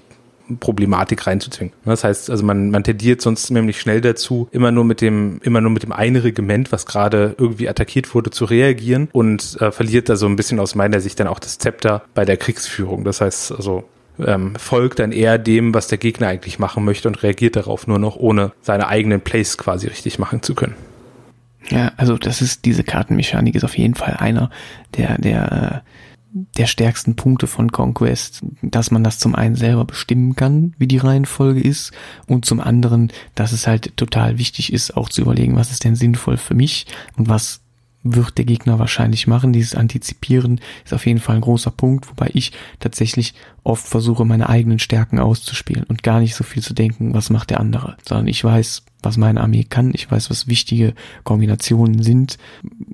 [0.60, 1.73] Problematik reinzuzwingen.
[1.86, 5.62] Das heißt, also man, man tendiert sonst nämlich schnell dazu, immer nur mit dem, immer
[5.62, 10.10] nur mit dem einen Regiment, was gerade irgendwie attackiert wurde, zu reagieren und äh, verliert
[10.10, 13.03] da so ein bisschen aus meiner Sicht dann auch das Zepter bei der Kriegsführung.
[13.03, 13.84] Das heißt, also
[14.25, 17.99] ähm, folgt dann eher dem, was der Gegner eigentlich machen möchte und reagiert darauf nur
[17.99, 20.75] noch, ohne seine eigenen Plays quasi richtig machen zu können.
[21.69, 24.49] Ja, also das ist diese Kartenmechanik ist auf jeden Fall einer
[24.95, 25.84] der der
[26.58, 30.97] der stärksten Punkte von Conquest, dass man das zum einen selber bestimmen kann, wie die
[30.97, 31.93] Reihenfolge ist,
[32.27, 35.95] und zum anderen, dass es halt total wichtig ist, auch zu überlegen, was ist denn
[35.95, 36.86] sinnvoll für mich
[37.17, 37.62] und was
[38.15, 39.54] wird der Gegner wahrscheinlich machen.
[39.54, 43.34] Dieses Antizipieren ist auf jeden Fall ein großer Punkt, wobei ich tatsächlich
[43.67, 47.50] oft versuche, meine eigenen Stärken auszuspielen und gar nicht so viel zu denken, was macht
[47.50, 50.93] der andere, sondern ich weiß, was meine Armee kann, ich weiß, was wichtige
[51.24, 52.38] Kombinationen sind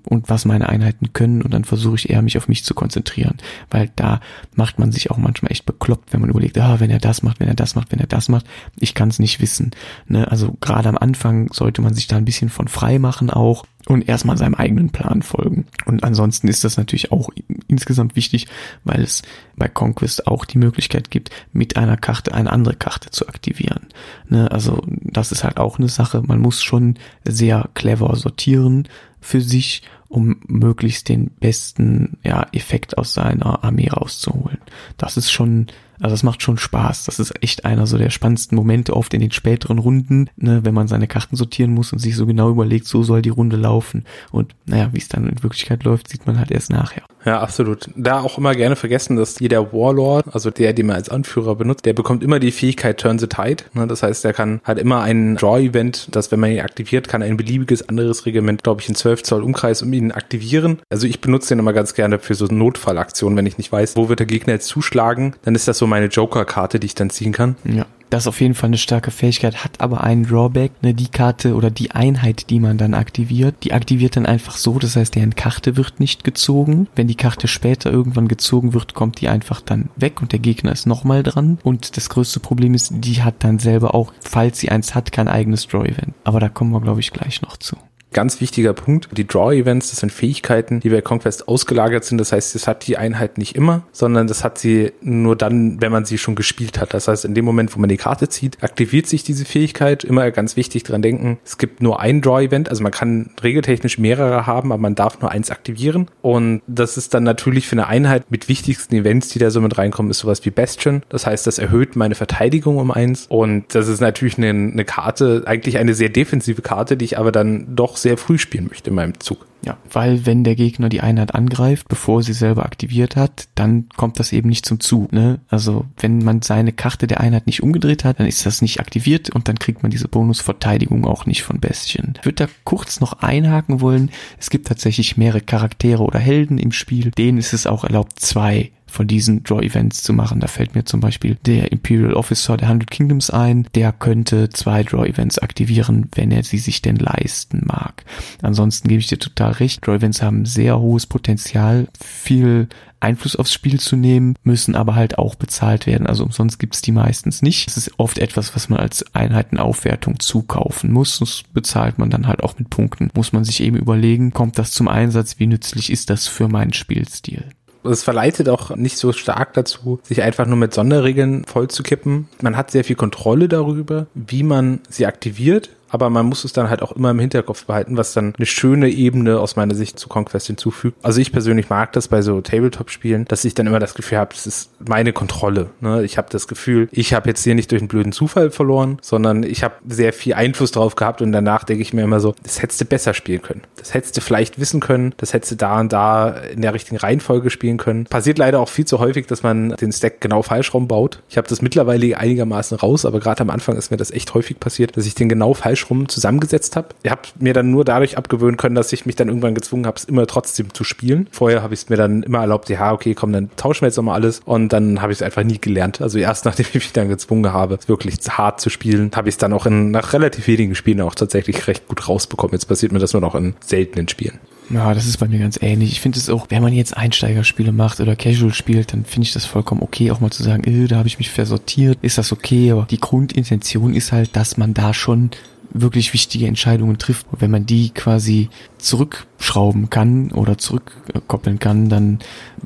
[0.03, 3.37] und was meine Einheiten können und dann versuche ich eher mich auf mich zu konzentrieren,
[3.69, 4.19] weil da
[4.55, 7.39] macht man sich auch manchmal echt bekloppt, wenn man überlegt, ah, wenn er das macht,
[7.39, 8.45] wenn er das macht, wenn er das macht,
[8.79, 9.71] ich kann es nicht wissen.
[10.07, 10.29] Ne?
[10.29, 14.07] Also gerade am Anfang sollte man sich da ein bisschen von frei machen auch und
[14.07, 15.65] erstmal seinem eigenen Plan folgen.
[15.85, 17.29] Und ansonsten ist das natürlich auch
[17.67, 18.47] insgesamt wichtig,
[18.83, 19.23] weil es
[19.55, 23.87] bei Conquest auch die Möglichkeit gibt, mit einer Karte eine andere Karte zu aktivieren.
[24.29, 26.21] Ne, also das ist halt auch eine Sache.
[26.21, 28.87] Man muss schon sehr clever sortieren
[29.19, 34.59] für sich, um möglichst den besten ja, Effekt aus seiner Armee rauszuholen.
[34.97, 35.67] Das ist schon
[36.03, 37.05] also es macht schon Spaß.
[37.05, 40.73] Das ist echt einer so der spannendsten Momente oft in den späteren Runden, ne, wenn
[40.73, 44.03] man seine Karten sortieren muss und sich so genau überlegt, so soll die Runde laufen.
[44.29, 47.03] Und naja, wie es dann in Wirklichkeit läuft, sieht man halt erst nachher.
[47.25, 47.89] Ja, absolut.
[47.95, 51.85] Da auch immer gerne vergessen, dass jeder Warlord, also der, den man als Anführer benutzt,
[51.85, 53.63] der bekommt immer die Fähigkeit Turn the Tide.
[53.73, 53.87] Ne?
[53.87, 57.37] Das heißt, der kann halt immer ein Draw-Event, das, wenn man ihn aktiviert, kann ein
[57.37, 60.79] beliebiges anderes Regiment, glaube ich, in 12 Zoll Umkreis um ihn aktivieren.
[60.89, 64.09] Also ich benutze den immer ganz gerne für so Notfallaktionen, wenn ich nicht weiß, wo
[64.09, 67.31] wird der Gegner jetzt zuschlagen, dann ist das so meine Joker-Karte, die ich dann ziehen
[67.31, 67.55] kann.
[67.63, 67.85] Ja.
[68.09, 70.71] Das ist auf jeden Fall eine starke Fähigkeit, hat aber einen Drawback.
[70.81, 74.77] Ne, die Karte oder die Einheit, die man dann aktiviert, die aktiviert dann einfach so,
[74.77, 76.87] das heißt, deren Karte wird nicht gezogen.
[76.95, 80.71] Wenn die Karte später irgendwann gezogen wird, kommt die einfach dann weg und der Gegner
[80.71, 81.59] ist nochmal dran.
[81.63, 85.27] Und das größte Problem ist, die hat dann selber auch, falls sie eins hat, kein
[85.27, 86.13] eigenes Draw-Event.
[86.23, 87.77] Aber da kommen wir, glaube ich, gleich noch zu.
[88.13, 89.09] Ganz wichtiger Punkt.
[89.11, 92.19] Die Draw-Events, das sind Fähigkeiten, die bei Conquest ausgelagert sind.
[92.19, 95.91] Das heißt, das hat die Einheit nicht immer, sondern das hat sie nur dann, wenn
[95.91, 96.93] man sie schon gespielt hat.
[96.93, 100.03] Das heißt, in dem Moment, wo man die Karte zieht, aktiviert sich diese Fähigkeit.
[100.03, 102.69] Immer ganz wichtig dran denken, es gibt nur ein Draw-Event.
[102.69, 106.07] Also man kann regeltechnisch mehrere haben, aber man darf nur eins aktivieren.
[106.21, 109.75] Und das ist dann natürlich für eine Einheit mit wichtigsten Events, die da so mit
[109.77, 111.01] reinkommen, ist sowas wie Bastion.
[111.09, 113.25] Das heißt, das erhöht meine Verteidigung um eins.
[113.29, 117.31] Und das ist natürlich eine, eine Karte, eigentlich eine sehr defensive Karte, die ich aber
[117.31, 119.47] dann doch sehr früh spielen möchte in meinem Zug.
[119.65, 124.19] Ja, weil wenn der Gegner die Einheit angreift, bevor sie selber aktiviert hat, dann kommt
[124.19, 125.13] das eben nicht zum Zug.
[125.13, 125.39] Ne?
[125.47, 129.29] Also wenn man seine Karte der Einheit nicht umgedreht hat, dann ist das nicht aktiviert
[129.29, 132.15] und dann kriegt man diese Bonusverteidigung auch nicht von Bestien.
[132.19, 134.11] Ich würde da kurz noch einhaken wollen.
[134.37, 137.11] Es gibt tatsächlich mehrere Charaktere oder Helden im Spiel.
[137.11, 140.39] Denen ist es auch erlaubt, zwei von diesen Draw-Events zu machen.
[140.39, 143.67] Da fällt mir zum Beispiel der Imperial Officer der Hundred Kingdoms ein.
[143.73, 148.05] Der könnte zwei Draw-Events aktivieren, wenn er sie sich denn leisten mag.
[148.41, 149.85] Ansonsten gebe ich dir total recht.
[149.85, 152.67] Draw-Events haben sehr hohes Potenzial, viel
[152.99, 156.07] Einfluss aufs Spiel zu nehmen, müssen aber halt auch bezahlt werden.
[156.07, 157.67] Also umsonst gibt's die meistens nicht.
[157.67, 161.19] Es ist oft etwas, was man als Einheitenaufwertung zukaufen muss.
[161.19, 163.09] Das bezahlt man dann halt auch mit Punkten.
[163.15, 165.39] Muss man sich eben überlegen, kommt das zum Einsatz?
[165.39, 167.43] Wie nützlich ist das für meinen Spielstil?
[167.83, 172.29] Es verleitet auch nicht so stark dazu, sich einfach nur mit Sonderregeln vollzukippen.
[172.41, 176.71] Man hat sehr viel Kontrolle darüber, wie man sie aktiviert aber man muss es dann
[176.71, 180.09] halt auch immer im Hinterkopf behalten, was dann eine schöne Ebene aus meiner Sicht zu
[180.09, 180.97] Conquest hinzufügt.
[181.03, 184.33] Also ich persönlich mag das bei so Tabletop-Spielen, dass ich dann immer das Gefühl habe,
[184.33, 185.69] es ist meine Kontrolle.
[185.81, 186.03] Ne?
[186.03, 189.43] Ich habe das Gefühl, ich habe jetzt hier nicht durch einen blöden Zufall verloren, sondern
[189.43, 192.63] ich habe sehr viel Einfluss drauf gehabt und danach denke ich mir immer so, das
[192.63, 193.61] hättest du besser spielen können.
[193.77, 196.97] Das hättest du vielleicht wissen können, das hättest du da und da in der richtigen
[196.97, 198.05] Reihenfolge spielen können.
[198.05, 201.21] Passiert leider auch viel zu häufig, dass man den Stack genau falsch rumbaut.
[201.29, 204.59] Ich habe das mittlerweile einigermaßen raus, aber gerade am Anfang ist mir das echt häufig
[204.59, 206.89] passiert, dass ich den genau falsch falsch rum zusammengesetzt habe.
[207.03, 209.97] Ich habe mir dann nur dadurch abgewöhnen können, dass ich mich dann irgendwann gezwungen habe,
[209.97, 211.27] es immer trotzdem zu spielen.
[211.31, 213.97] Vorher habe ich es mir dann immer erlaubt, ja, okay, komm, dann tauschen wir jetzt
[213.97, 214.41] nochmal alles.
[214.45, 216.01] Und dann habe ich es einfach nie gelernt.
[216.01, 219.37] Also erst nachdem ich mich dann gezwungen habe, wirklich hart zu spielen, habe ich es
[219.37, 222.53] dann auch in, nach relativ wenigen Spielen auch tatsächlich recht gut rausbekommen.
[222.53, 224.39] Jetzt passiert mir das nur noch in seltenen Spielen.
[224.69, 225.91] Ja, das ist bei mir ganz ähnlich.
[225.91, 229.33] Ich finde es auch, wenn man jetzt Einsteigerspiele macht oder Casual spielt, dann finde ich
[229.33, 232.31] das vollkommen okay, auch mal zu sagen, äh, da habe ich mich versortiert, ist das
[232.31, 235.31] okay, aber die Grundintention ist halt, dass man da schon
[235.73, 237.25] wirklich wichtige Entscheidungen trifft.
[237.31, 242.19] Und wenn man die quasi zurückschrauben kann oder zurückkoppeln kann, dann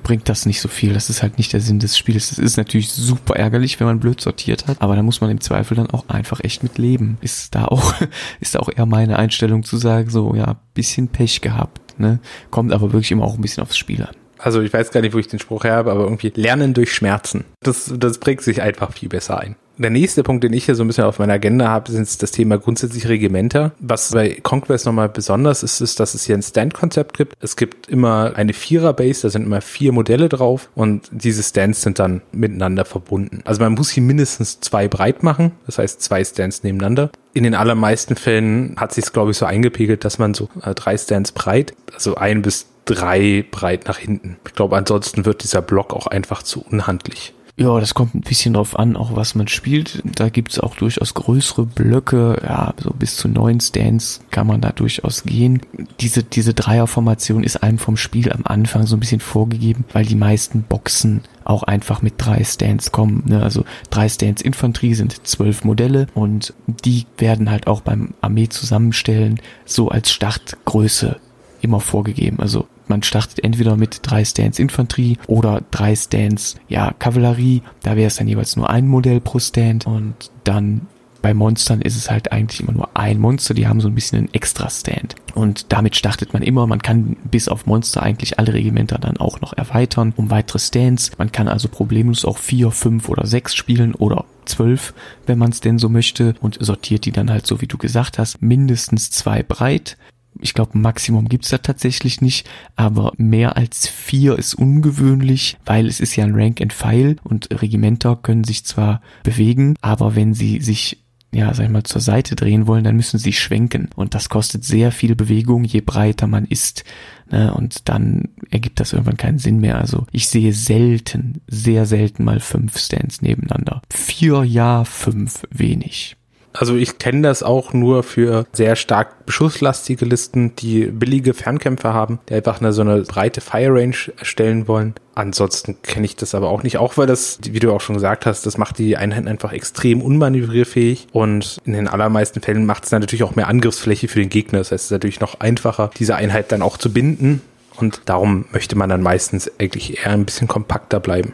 [0.03, 0.93] bringt das nicht so viel.
[0.93, 2.29] Das ist halt nicht der Sinn des Spiels.
[2.29, 5.41] Das ist natürlich super ärgerlich, wenn man blöd sortiert hat, aber da muss man im
[5.41, 7.17] Zweifel dann auch einfach echt mit leben.
[7.21, 7.93] Ist da auch,
[8.39, 12.19] ist da auch eher meine Einstellung zu sagen, so, ja, bisschen Pech gehabt, ne?
[12.51, 15.13] Kommt aber wirklich immer auch ein bisschen aufs Spiel an also ich weiß gar nicht,
[15.13, 17.45] wo ich den Spruch her habe, aber irgendwie Lernen durch Schmerzen.
[17.61, 19.55] Das, das prägt sich einfach viel besser ein.
[19.79, 22.31] Der nächste Punkt, den ich hier so ein bisschen auf meiner Agenda habe, ist das
[22.31, 23.73] Thema grundsätzlich Regimenter.
[23.79, 27.35] Was bei Conquest nochmal besonders ist, ist, dass es hier ein Stand-Konzept gibt.
[27.41, 31.99] Es gibt immer eine Vierer-Base, da sind immer vier Modelle drauf und diese Stands sind
[31.99, 33.41] dann miteinander verbunden.
[33.45, 37.11] Also man muss hier mindestens zwei breit machen, das heißt zwei Stands nebeneinander.
[37.33, 40.73] In den allermeisten Fällen hat sich es, glaube ich, so eingepegelt, dass man so äh,
[40.73, 44.37] drei Stands breit, also ein bis drei breit nach hinten.
[44.47, 47.33] Ich glaube, ansonsten wird dieser Block auch einfach zu unhandlich.
[47.59, 50.03] Ja, das kommt ein bisschen drauf an, auch was man spielt.
[50.05, 54.71] Da gibt's auch durchaus größere Blöcke, ja, so bis zu neun Stands kann man da
[54.71, 55.61] durchaus gehen.
[55.99, 60.15] Diese, diese Dreierformation ist einem vom Spiel am Anfang so ein bisschen vorgegeben, weil die
[60.15, 63.23] meisten Boxen auch einfach mit drei Stands kommen.
[63.25, 63.41] Ne?
[63.41, 69.41] Also drei Stands Infanterie sind zwölf Modelle und die werden halt auch beim Armee zusammenstellen
[69.65, 71.19] so als Startgröße
[71.61, 72.39] immer vorgegeben.
[72.39, 77.61] Also man startet entweder mit drei Stands Infanterie oder drei Stands, ja, Kavallerie.
[77.83, 80.87] Da wäre es dann jeweils nur ein Modell pro Stand und dann
[81.21, 84.19] bei Monstern ist es halt eigentlich immer nur ein Monster, die haben so ein bisschen
[84.19, 85.15] einen extra Stand.
[85.33, 86.67] Und damit startet man immer.
[86.67, 91.11] Man kann bis auf Monster eigentlich alle Regimenter dann auch noch erweitern um weitere Stands.
[91.17, 94.93] Man kann also problemlos auch vier, fünf oder sechs spielen oder zwölf,
[95.25, 98.17] wenn man es denn so möchte und sortiert die dann halt so, wie du gesagt
[98.19, 99.97] hast, mindestens zwei breit.
[100.41, 105.99] Ich glaube, Maximum gibt's da tatsächlich nicht, aber mehr als vier ist ungewöhnlich, weil es
[105.99, 110.59] ist ja ein Rank and File und Regimenter können sich zwar bewegen, aber wenn sie
[110.59, 113.89] sich ja, sag ich mal, zur Seite drehen wollen, dann müssen sie schwenken.
[113.95, 116.83] Und das kostet sehr viel Bewegung, je breiter man ist.
[117.29, 117.53] Ne?
[117.53, 119.77] Und dann ergibt das irgendwann keinen Sinn mehr.
[119.77, 123.81] Also ich sehe selten, sehr selten mal fünf Stands nebeneinander.
[123.91, 126.15] Vier ja, fünf wenig.
[126.53, 132.19] Also ich kenne das auch nur für sehr stark beschusslastige Listen, die billige Fernkämpfer haben,
[132.29, 134.95] die einfach eine, so eine breite Fire Range erstellen wollen.
[135.13, 138.25] Ansonsten kenne ich das aber auch nicht, auch weil das, wie du auch schon gesagt
[138.25, 142.91] hast, das macht die Einheiten einfach extrem unmanövrierfähig und in den allermeisten Fällen macht es
[142.91, 144.59] natürlich auch mehr Angriffsfläche für den Gegner.
[144.59, 147.41] Das heißt, es ist natürlich noch einfacher, diese Einheit dann auch zu binden
[147.77, 151.33] und darum möchte man dann meistens eigentlich eher ein bisschen kompakter bleiben.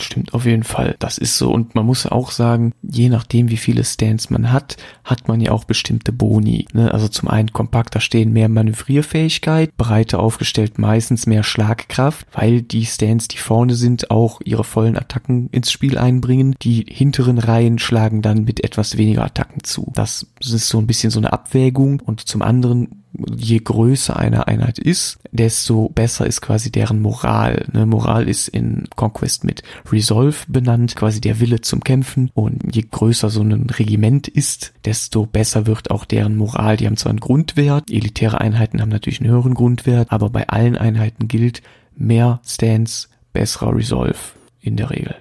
[0.00, 0.96] Stimmt auf jeden Fall.
[0.98, 1.50] Das ist so.
[1.50, 5.52] Und man muss auch sagen, je nachdem, wie viele Stands man hat, hat man ja
[5.52, 6.66] auch bestimmte Boni.
[6.72, 6.92] Ne?
[6.92, 13.28] Also zum einen kompakter stehen mehr Manövrierfähigkeit, breiter aufgestellt meistens mehr Schlagkraft, weil die Stands,
[13.28, 16.54] die vorne sind, auch ihre vollen Attacken ins Spiel einbringen.
[16.62, 19.92] Die hinteren Reihen schlagen dann mit etwas weniger Attacken zu.
[19.94, 22.00] Das ist so ein bisschen so eine Abwägung.
[22.00, 23.05] Und zum anderen
[23.36, 27.66] je größer eine Einheit ist, desto besser ist quasi deren Moral.
[27.72, 27.86] Ne?
[27.86, 32.30] Moral ist in Conquest mit Resolve benannt, quasi der Wille zum Kämpfen.
[32.34, 36.76] Und je größer so ein Regiment ist, desto besser wird auch deren Moral.
[36.76, 40.76] Die haben zwar einen Grundwert, elitäre Einheiten haben natürlich einen höheren Grundwert, aber bei allen
[40.76, 41.62] Einheiten gilt
[41.96, 44.18] mehr Stance, besserer Resolve
[44.60, 45.16] in der Regel.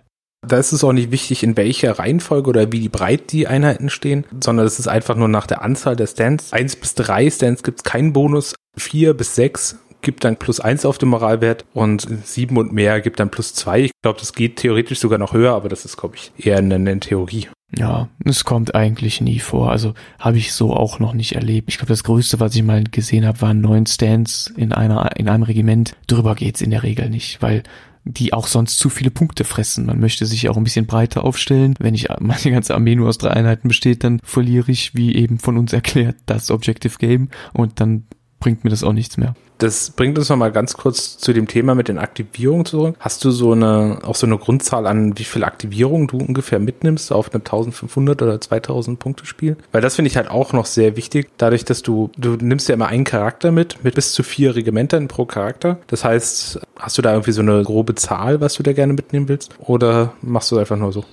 [0.47, 4.25] Da ist es auch nicht wichtig, in welcher Reihenfolge oder wie breit die Einheiten stehen,
[4.39, 6.53] sondern es ist einfach nur nach der Anzahl der Stands.
[6.53, 8.55] Eins bis drei Stands gibt es keinen Bonus.
[8.77, 13.19] Vier bis sechs gibt dann plus eins auf den Moralwert und sieben und mehr gibt
[13.19, 13.81] dann plus zwei.
[13.81, 16.75] Ich glaube, das geht theoretisch sogar noch höher, aber das ist, glaube ich, eher eine,
[16.75, 17.47] eine Theorie.
[17.75, 19.71] Ja, es kommt eigentlich nie vor.
[19.71, 21.69] Also habe ich so auch noch nicht erlebt.
[21.69, 25.27] Ich glaube, das Größte, was ich mal gesehen habe, waren neun Stands in einer in
[25.27, 25.95] einem Regiment.
[26.07, 27.63] Drüber geht's in der Regel nicht, weil
[28.05, 29.87] die auch sonst zu viele Punkte fressen.
[29.87, 31.73] Man möchte sich auch ein bisschen breiter aufstellen.
[31.79, 35.39] Wenn ich meine ganze Armee nur aus drei Einheiten besteht, dann verliere ich, wie eben
[35.39, 38.03] von uns erklärt, das Objective Game und dann
[38.45, 39.33] bringt mir das auch nichts mehr.
[39.57, 42.95] Das bringt uns nochmal ganz kurz zu dem Thema mit den Aktivierungen zurück.
[42.99, 47.11] Hast du so eine, auch so eine Grundzahl an, wie viel Aktivierungen du ungefähr mitnimmst
[47.11, 49.57] auf einem 1500 oder 2000 Punkte Spiel?
[49.71, 52.75] Weil das finde ich halt auch noch sehr wichtig, dadurch, dass du, du nimmst ja
[52.75, 55.79] immer einen Charakter mit, mit bis zu vier Regimentern pro Charakter.
[55.87, 59.27] Das heißt, hast du da irgendwie so eine grobe Zahl, was du da gerne mitnehmen
[59.27, 59.55] willst?
[59.57, 61.03] Oder machst du einfach nur so?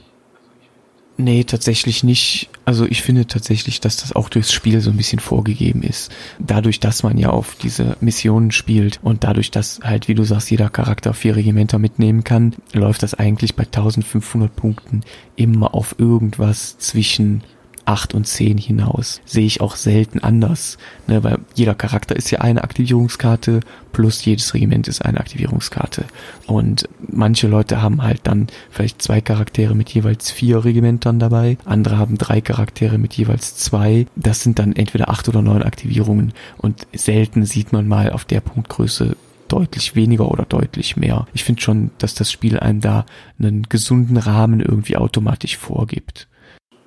[1.19, 2.49] Nee, tatsächlich nicht.
[2.65, 6.11] Also ich finde tatsächlich, dass das auch durchs Spiel so ein bisschen vorgegeben ist.
[6.39, 10.51] Dadurch, dass man ja auf diese Missionen spielt und dadurch, dass halt, wie du sagst,
[10.51, 15.03] jeder Charakter vier Regimenter mitnehmen kann, läuft das eigentlich bei 1500 Punkten
[15.37, 17.43] immer auf irgendwas zwischen
[17.85, 19.21] 8 und 10 hinaus.
[19.25, 23.61] Sehe ich auch selten anders, ne, weil jeder Charakter ist ja eine Aktivierungskarte
[23.93, 26.05] plus jedes Regiment ist eine Aktivierungskarte.
[26.47, 31.99] Und manche Leute haben halt dann vielleicht zwei Charaktere mit jeweils vier Regimentern dabei, andere
[31.99, 34.07] haben drei Charaktere mit jeweils zwei.
[34.17, 38.41] Das sind dann entweder acht oder neun Aktivierungen und selten sieht man mal auf der
[38.41, 39.17] Punktgröße
[39.49, 41.27] deutlich weniger oder deutlich mehr.
[41.35, 43.05] Ich finde schon, dass das Spiel einem da
[43.39, 46.27] einen gesunden Rahmen irgendwie automatisch vorgibt.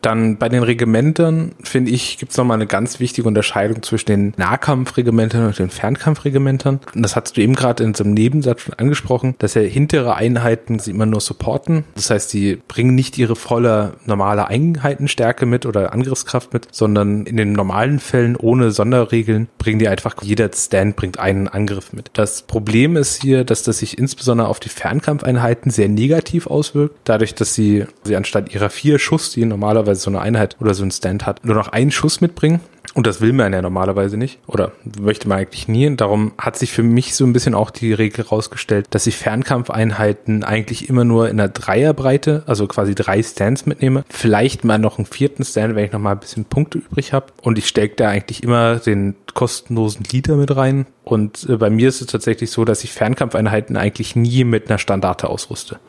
[0.05, 4.33] Dann bei den Regimentern, finde ich, gibt es nochmal eine ganz wichtige Unterscheidung zwischen den
[4.37, 6.79] Nahkampfregimentern und den Fernkampfregimentern.
[6.93, 10.13] Und das hast du eben gerade in so einem Nebensatz schon angesprochen, dass ja hintere
[10.13, 11.85] Einheiten sie immer nur supporten.
[11.95, 17.37] Das heißt, sie bringen nicht ihre volle normale Einheitenstärke mit oder Angriffskraft mit, sondern in
[17.37, 22.11] den normalen Fällen ohne Sonderregeln bringen die einfach, jeder Stand bringt einen Angriff mit.
[22.13, 27.33] Das Problem ist hier, dass das sich insbesondere auf die Fernkampfeinheiten sehr negativ auswirkt, dadurch,
[27.33, 30.83] dass sie, sie anstatt ihrer vier Schuss, die normalerweise normalerweise so eine Einheit oder so
[30.83, 32.59] ein Stand hat, nur noch einen Schuss mitbringen.
[32.93, 35.93] Und das will man ja normalerweise nicht oder möchte man eigentlich nie.
[35.97, 40.45] Darum hat sich für mich so ein bisschen auch die Regel rausgestellt, dass ich Fernkampfeinheiten
[40.45, 44.05] eigentlich immer nur in einer Dreierbreite, also quasi drei Stands mitnehme.
[44.07, 47.33] Vielleicht mal noch einen vierten Stand, wenn ich noch mal ein bisschen Punkte übrig habe.
[47.41, 50.85] Und ich stecke da eigentlich immer den kostenlosen Leader mit rein.
[51.03, 54.77] Und äh, bei mir ist es tatsächlich so, dass ich Fernkampfeinheiten eigentlich nie mit einer
[54.77, 55.79] Standarte ausrüste.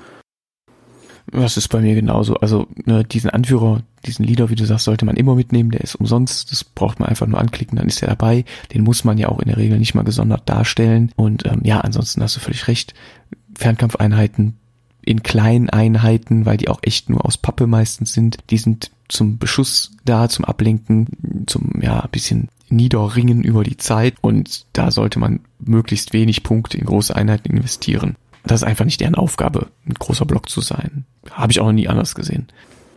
[1.33, 2.35] Das ist bei mir genauso.
[2.37, 5.71] Also ne, diesen Anführer, diesen Leader, wie du sagst, sollte man immer mitnehmen.
[5.71, 6.51] Der ist umsonst.
[6.53, 8.45] Das braucht man einfach nur anklicken, dann ist er dabei.
[8.73, 11.13] Den muss man ja auch in der Regel nicht mal gesondert darstellen.
[11.17, 12.95] Und ähm, ja, ansonsten hast du völlig recht.
[13.55, 14.57] Fernkampfeinheiten
[15.03, 18.39] in kleinen Einheiten, weil die auch echt nur aus Pappe meistens sind.
[18.51, 24.15] Die sind zum Beschuss da, zum Ablenken, zum ja bisschen Niederringen über die Zeit.
[24.21, 28.17] Und da sollte man möglichst wenig Punkte in große Einheiten investieren.
[28.45, 31.05] Das ist einfach nicht deren Aufgabe, ein großer Block zu sein.
[31.31, 32.49] Habe ich auch noch nie anders gesehen.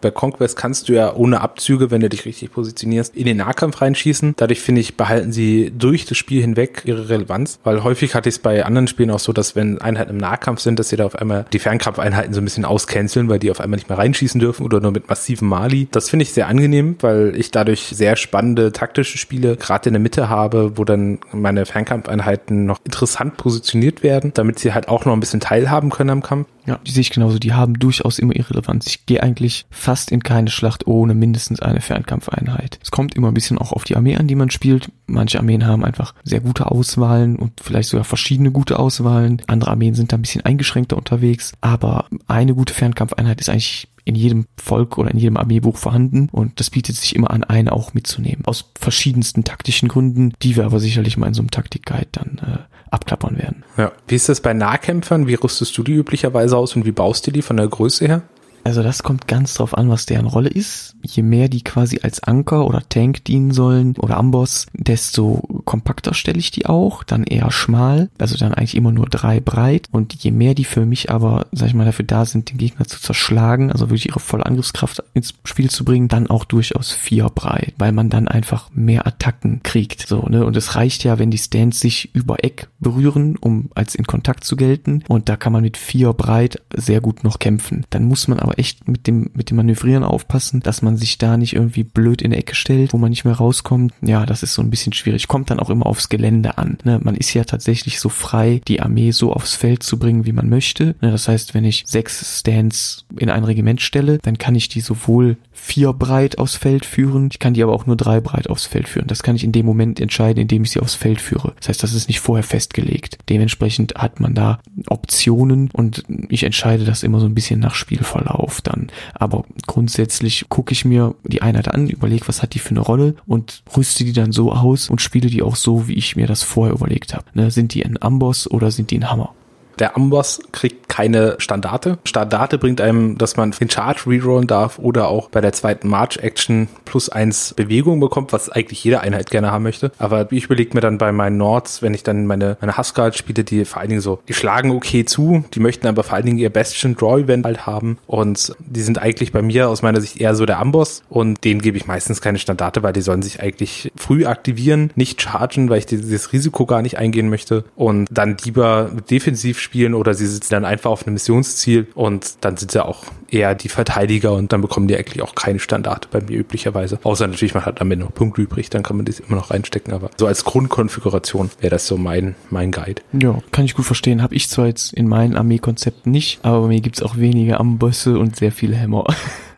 [0.02, 3.82] Bei Conquest kannst du ja ohne Abzüge, wenn du dich richtig positionierst, in den Nahkampf
[3.82, 4.34] reinschießen.
[4.38, 8.36] Dadurch finde ich, behalten sie durch das Spiel hinweg ihre Relevanz, weil häufig hatte ich
[8.36, 11.06] es bei anderen Spielen auch so, dass wenn Einheiten im Nahkampf sind, dass sie da
[11.06, 14.40] auf einmal die Fernkampfeinheiten so ein bisschen auscanceln, weil die auf einmal nicht mehr reinschießen
[14.40, 15.88] dürfen oder nur mit massivem Mali.
[15.92, 20.02] Das finde ich sehr angenehm, weil ich dadurch sehr spannende taktische Spiele gerade in der
[20.02, 25.14] Mitte habe, wo dann meine Fernkampfeinheiten noch interessant positioniert werden, damit sie halt auch noch
[25.14, 26.48] ein bisschen teilhaben können am Kampf.
[26.70, 27.40] Ja, die sehe ich genauso.
[27.40, 28.86] Die haben durchaus immer ihre Relevanz.
[28.86, 32.78] Ich gehe eigentlich fast in keine Schlacht ohne mindestens eine Fernkampfeinheit.
[32.84, 34.92] Es kommt immer ein bisschen auch auf die Armee an, die man spielt.
[35.08, 39.42] Manche Armeen haben einfach sehr gute Auswahlen und vielleicht sogar verschiedene gute Auswahlen.
[39.48, 41.54] Andere Armeen sind da ein bisschen eingeschränkter unterwegs.
[41.60, 46.60] Aber eine gute Fernkampfeinheit ist eigentlich in jedem Volk oder in jedem Armeebuch vorhanden und
[46.60, 48.46] das bietet sich immer an, eine auch mitzunehmen.
[48.46, 52.58] Aus verschiedensten taktischen Gründen, die wir aber sicherlich mal in so einem Taktikguide dann äh,
[52.92, 53.64] abklappern werden.
[53.78, 53.92] Ja.
[54.08, 55.28] Wie ist das bei Nahkämpfern?
[55.28, 58.24] Wie rüstest du die üblicherweise aus und wie baust du die von der Größe her?
[58.70, 60.96] Also das kommt ganz drauf an, was deren Rolle ist.
[61.02, 66.38] Je mehr die quasi als Anker oder Tank dienen sollen oder Amboss, desto kompakter stelle
[66.38, 69.88] ich die auch, dann eher schmal, also dann eigentlich immer nur drei breit.
[69.92, 72.86] Und je mehr die für mich aber, sag ich mal, dafür da sind, den Gegner
[72.86, 77.26] zu zerschlagen, also wirklich ihre volle Angriffskraft ins Spiel zu bringen, dann auch durchaus vier
[77.30, 80.08] breit, weil man dann einfach mehr Attacken kriegt.
[80.08, 80.46] So, ne?
[80.46, 84.44] Und es reicht ja, wenn die Stands sich über Eck berühren, um als in Kontakt
[84.44, 85.04] zu gelten.
[85.08, 87.88] Und da kann man mit vier breit sehr gut noch kämpfen.
[87.90, 91.38] Dann muss man aber echt mit dem, mit dem Manövrieren aufpassen, dass man sich da
[91.38, 93.94] nicht irgendwie blöd in die Ecke stellt, wo man nicht mehr rauskommt.
[94.02, 95.28] Ja, das ist so ein bisschen schwierig.
[95.28, 96.78] Kommt dann auch immer aufs Gelände an.
[96.84, 97.00] Ne?
[97.02, 100.50] Man ist ja tatsächlich so frei, die Armee so aufs Feld zu bringen, wie man
[100.50, 100.96] möchte.
[101.02, 101.12] Ne?
[101.12, 105.38] Das heißt, wenn ich sechs Stands in ein Regiment stelle, dann kann ich die sowohl
[105.60, 108.88] vier breit aufs Feld führen, ich kann die aber auch nur drei breit aufs Feld
[108.88, 109.08] führen.
[109.08, 111.54] Das kann ich in dem Moment entscheiden, indem ich sie aufs Feld führe.
[111.60, 113.20] Das heißt, das ist nicht vorher festgelegt.
[113.30, 118.39] Dementsprechend hat man da Optionen und ich entscheide das immer so ein bisschen nach Spielverlauf
[118.62, 118.88] dann.
[119.14, 123.16] Aber grundsätzlich gucke ich mir die Einheit an, überlege, was hat die für eine Rolle
[123.26, 126.44] und rüste die dann so aus und spiele die auch so, wie ich mir das
[126.44, 127.26] vorher überlegt habe.
[127.34, 129.34] Ne, sind die ein Amboss oder sind die ein Hammer?
[129.80, 131.98] Der Amboss kriegt keine Standarte.
[132.04, 136.68] Standarte bringt einem, dass man den Charge rerollen darf oder auch bei der zweiten March-Action
[136.84, 139.92] plus eins Bewegung bekommt, was eigentlich jede Einheit gerne haben möchte.
[139.98, 143.44] Aber ich überlege mir dann bei meinen Nords, wenn ich dann meine, meine Huskard spiele,
[143.44, 146.38] die vor allen Dingen so, die schlagen okay zu, die möchten aber vor allen Dingen
[146.38, 150.20] ihr Bastion Draw Event halt haben und die sind eigentlich bei mir aus meiner Sicht
[150.20, 153.40] eher so der Amboss und denen gebe ich meistens keine Standarte, weil die sollen sich
[153.40, 158.38] eigentlich früh aktivieren, nicht chargen, weil ich dieses Risiko gar nicht eingehen möchte und dann
[158.44, 162.84] lieber defensiv spielen oder sie sitzen dann einfach auf einem Missionsziel und dann sind sie
[162.84, 167.00] auch eher die Verteidiger und dann bekommen die eigentlich auch keine Standarte bei mir üblicherweise.
[167.04, 169.52] Außer natürlich, man hat am Ende noch Punkte übrig, dann kann man das immer noch
[169.52, 173.02] reinstecken, aber so als Grundkonfiguration wäre das so mein, mein Guide.
[173.14, 174.24] Ja, kann ich gut verstehen.
[174.24, 178.18] Habe ich zwar jetzt in meinen Armeekonzepten nicht, aber bei mir gibt's auch wenige Ambosse
[178.18, 179.06] und sehr viele Hämmer.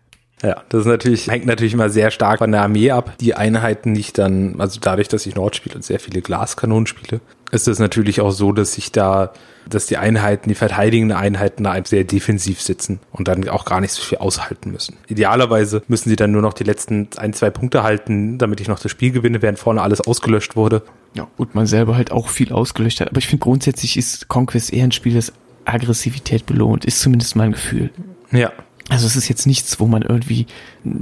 [0.43, 3.13] Ja, das ist natürlich, hängt natürlich immer sehr stark von der Armee ab.
[3.19, 7.21] Die Einheiten nicht dann, also dadurch, dass ich Nord spiele und sehr viele Glaskanonen spiele,
[7.51, 9.33] ist es natürlich auch so, dass ich da,
[9.69, 13.91] dass die Einheiten, die verteidigenden Einheiten da sehr defensiv sitzen und dann auch gar nicht
[13.91, 14.97] so viel aushalten müssen.
[15.07, 18.79] Idealerweise müssen sie dann nur noch die letzten ein, zwei Punkte halten, damit ich noch
[18.79, 20.81] das Spiel gewinne, während vorne alles ausgelöscht wurde.
[21.13, 23.09] Ja, und man selber halt auch viel ausgelöscht hat.
[23.09, 25.33] Aber ich finde grundsätzlich ist Conquest eher ein Spiel, das
[25.65, 27.91] Aggressivität belohnt, ist zumindest mein Gefühl.
[28.31, 28.51] Ja,
[28.89, 30.47] also es ist jetzt nichts, wo man irgendwie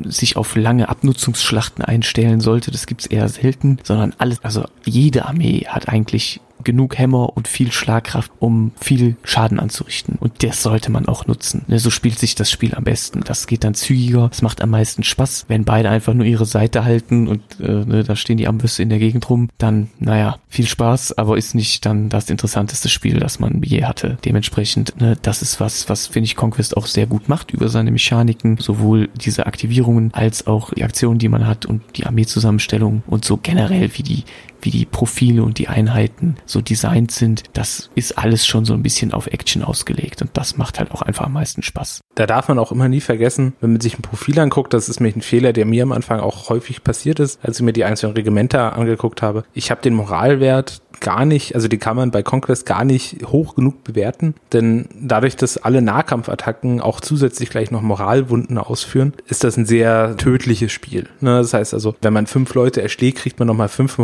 [0.06, 2.72] sich auf lange Abnutzungsschlachten einstellen sollte.
[2.72, 7.72] Das gibt's eher selten, sondern alles, also jede Armee hat eigentlich genug Hämmer und viel
[7.72, 10.16] Schlagkraft, um viel Schaden anzurichten.
[10.20, 11.64] Und das sollte man auch nutzen.
[11.68, 13.22] Ne, so spielt sich das Spiel am besten.
[13.24, 15.46] Das geht dann zügiger, es macht am meisten Spaß.
[15.48, 18.90] Wenn beide einfach nur ihre Seite halten und äh, ne, da stehen die Ambüsse in
[18.90, 23.40] der Gegend rum, dann, naja, viel Spaß, aber ist nicht dann das interessanteste Spiel, das
[23.40, 24.18] man je hatte.
[24.26, 27.92] Dementsprechend, ne, das ist was, was finde ich Conquest auch sehr gut macht über seine
[27.92, 33.04] Mechaniken, sowohl diese Aktivität Aktivierungen als auch die Aktionen, die man hat und die Armeezusammenstellung
[33.06, 34.24] und so generell, wie die
[34.62, 38.84] wie die Profile und die Einheiten so designt sind, das ist alles schon so ein
[38.84, 42.02] bisschen auf Action ausgelegt und das macht halt auch einfach am meisten Spaß.
[42.16, 45.00] Da darf man auch immer nie vergessen, wenn man sich ein Profil anguckt, das ist
[45.00, 47.86] nämlich ein Fehler, der mir am Anfang auch häufig passiert ist, als ich mir die
[47.86, 49.44] einzelnen Regimenter angeguckt habe.
[49.54, 53.56] Ich habe den Moralwert gar nicht, also die kann man bei Conquest gar nicht hoch
[53.56, 59.58] genug bewerten, denn dadurch, dass alle Nahkampfattacken auch zusätzlich gleich noch Moralwunden ausführen, ist das
[59.58, 61.08] ein sehr tödliches Spiel.
[61.22, 61.38] Ne?
[61.38, 63.98] Das heißt also, wenn man fünf Leute erschlägt, kriegt man nochmal fünf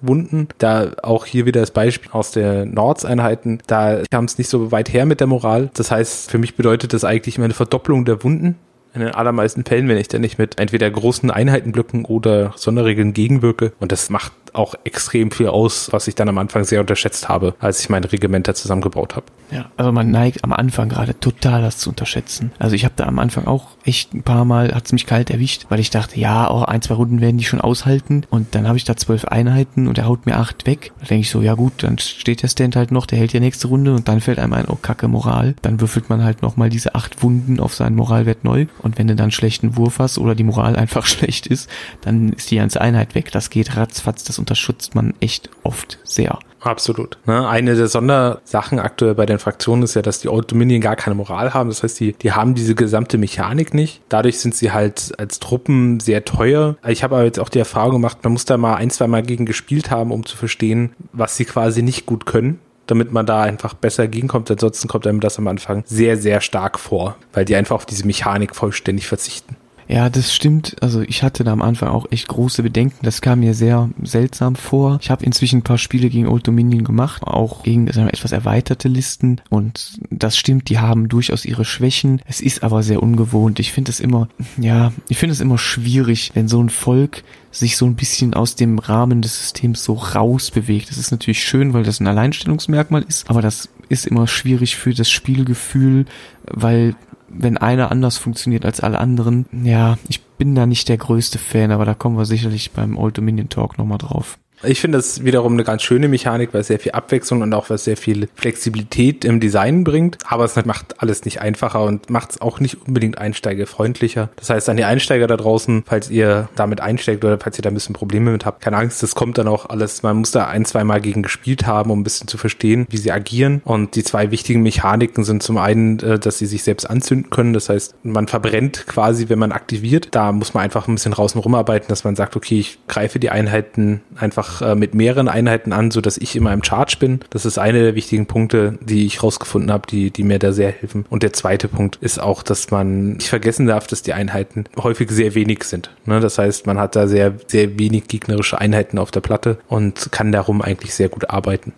[0.00, 0.48] Moralwunden.
[0.58, 4.92] Da auch hier wieder das Beispiel aus der Nords-Einheiten, da kam es nicht so weit
[4.92, 5.70] her mit der Moral.
[5.74, 8.56] Das heißt, für mich bedeutet das eigentlich immer eine Verdopplung der Wunden
[8.94, 13.72] in den allermeisten Fällen, wenn ich da nicht mit entweder großen Einheitenblöcken oder Sonderregeln gegenwirke.
[13.78, 17.54] Und das macht auch extrem viel aus, was ich dann am Anfang sehr unterschätzt habe,
[17.60, 19.26] als ich meine Regimenter zusammengebaut habe.
[19.50, 22.52] Ja, also man neigt am Anfang gerade total das zu unterschätzen.
[22.58, 25.30] Also ich habe da am Anfang auch echt ein paar Mal, hat es mich kalt
[25.30, 28.24] erwischt, weil ich dachte, ja, auch ein, zwei Runden werden die schon aushalten.
[28.30, 30.92] Und dann habe ich da zwölf Einheiten und er haut mir acht weg.
[31.00, 33.40] Da denke ich so, ja gut, dann steht der Stand halt noch, der hält ja
[33.40, 35.54] nächste Runde und dann fällt einem ein, oh kacke, Moral.
[35.62, 38.66] Dann würfelt man halt nochmal diese acht Wunden auf seinen Moralwert neu.
[38.80, 41.70] Und wenn du dann schlechten Wurf hast oder die Moral einfach schlecht ist,
[42.02, 43.32] dann ist die ganze Einheit weg.
[43.32, 46.38] Das geht ratzfatz, das unterschützt man echt oft sehr.
[46.60, 47.18] Absolut.
[47.26, 47.48] Ne?
[47.48, 51.14] Eine der Sondersachen aktuell bei den Fraktionen ist ja, dass die Old Dominion gar keine
[51.14, 51.68] Moral haben.
[51.68, 54.02] Das heißt, die, die haben diese gesamte Mechanik nicht.
[54.08, 56.76] Dadurch sind sie halt als Truppen sehr teuer.
[56.86, 59.22] Ich habe aber jetzt auch die Erfahrung gemacht, man muss da mal ein, zwei Mal
[59.22, 63.42] gegen gespielt haben, um zu verstehen, was sie quasi nicht gut können damit man da
[63.42, 64.50] einfach besser gegenkommt.
[64.50, 68.06] Ansonsten kommt einem das am Anfang sehr, sehr stark vor, weil die einfach auf diese
[68.06, 69.56] Mechanik vollständig verzichten.
[69.88, 70.76] Ja, das stimmt.
[70.82, 72.98] Also ich hatte da am Anfang auch echt große Bedenken.
[73.02, 74.98] Das kam mir sehr seltsam vor.
[75.00, 78.32] Ich habe inzwischen ein paar Spiele gegen Old Dominion gemacht, auch gegen sagen wir, etwas
[78.32, 79.40] erweiterte Listen.
[79.48, 82.20] Und das stimmt, die haben durchaus ihre Schwächen.
[82.26, 83.60] Es ist aber sehr ungewohnt.
[83.60, 84.28] Ich finde es immer,
[84.58, 88.56] ja, ich finde es immer schwierig, wenn so ein Volk sich so ein bisschen aus
[88.56, 90.90] dem Rahmen des Systems so rausbewegt.
[90.90, 94.92] Das ist natürlich schön, weil das ein Alleinstellungsmerkmal ist, aber das ist immer schwierig für
[94.92, 96.04] das Spielgefühl,
[96.44, 96.94] weil
[97.28, 99.46] wenn einer anders funktioniert als alle anderen.
[99.52, 103.18] Ja, ich bin da nicht der größte Fan, aber da kommen wir sicherlich beim Old
[103.18, 104.38] Dominion Talk nochmal drauf.
[104.62, 107.70] Ich finde das wiederum eine ganz schöne Mechanik, weil es sehr viel Abwechslung und auch
[107.70, 110.18] was sehr viel Flexibilität im Design bringt.
[110.26, 114.30] Aber es macht alles nicht einfacher und macht es auch nicht unbedingt einsteigerfreundlicher.
[114.36, 117.70] Das heißt, an die Einsteiger da draußen, falls ihr damit einsteigt oder falls ihr da
[117.70, 120.02] ein bisschen Probleme mit habt, keine Angst, das kommt dann auch alles.
[120.02, 122.96] Man muss da ein, zwei Mal gegen gespielt haben, um ein bisschen zu verstehen, wie
[122.96, 123.62] sie agieren.
[123.64, 127.52] Und die zwei wichtigen Mechaniken sind zum einen, äh, dass sie sich selbst anzünden können.
[127.52, 130.08] Das heißt, man verbrennt quasi, wenn man aktiviert.
[130.12, 133.30] Da muss man einfach ein bisschen draußen rumarbeiten, dass man sagt, okay, ich greife die
[133.30, 137.20] Einheiten einfach einfach äh, mit mehreren Einheiten an, so dass ich immer im Charge bin.
[137.30, 140.70] Das ist eine der wichtigen Punkte, die ich rausgefunden habe, die, die mir da sehr
[140.70, 141.04] helfen.
[141.10, 145.10] Und der zweite Punkt ist auch, dass man nicht vergessen darf, dass die Einheiten häufig
[145.10, 145.90] sehr wenig sind.
[146.06, 146.20] Ne?
[146.20, 150.32] Das heißt, man hat da sehr, sehr wenig gegnerische Einheiten auf der Platte und kann
[150.32, 151.72] darum eigentlich sehr gut arbeiten.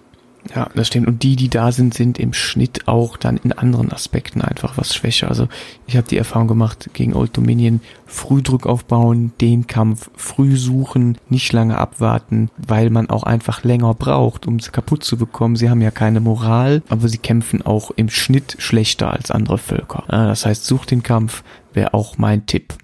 [0.55, 1.07] Ja, das stimmt.
[1.07, 4.95] Und die, die da sind, sind im Schnitt auch dann in anderen Aspekten einfach was
[4.95, 5.29] schwächer.
[5.29, 5.49] Also
[5.87, 11.19] ich habe die Erfahrung gemacht gegen Old Dominion, früh Druck aufbauen, den Kampf früh suchen,
[11.29, 15.55] nicht lange abwarten, weil man auch einfach länger braucht, um sie kaputt zu bekommen.
[15.55, 20.05] Sie haben ja keine Moral, aber sie kämpfen auch im Schnitt schlechter als andere Völker.
[20.09, 22.75] Das heißt, such den Kampf, wäre auch mein Tipp.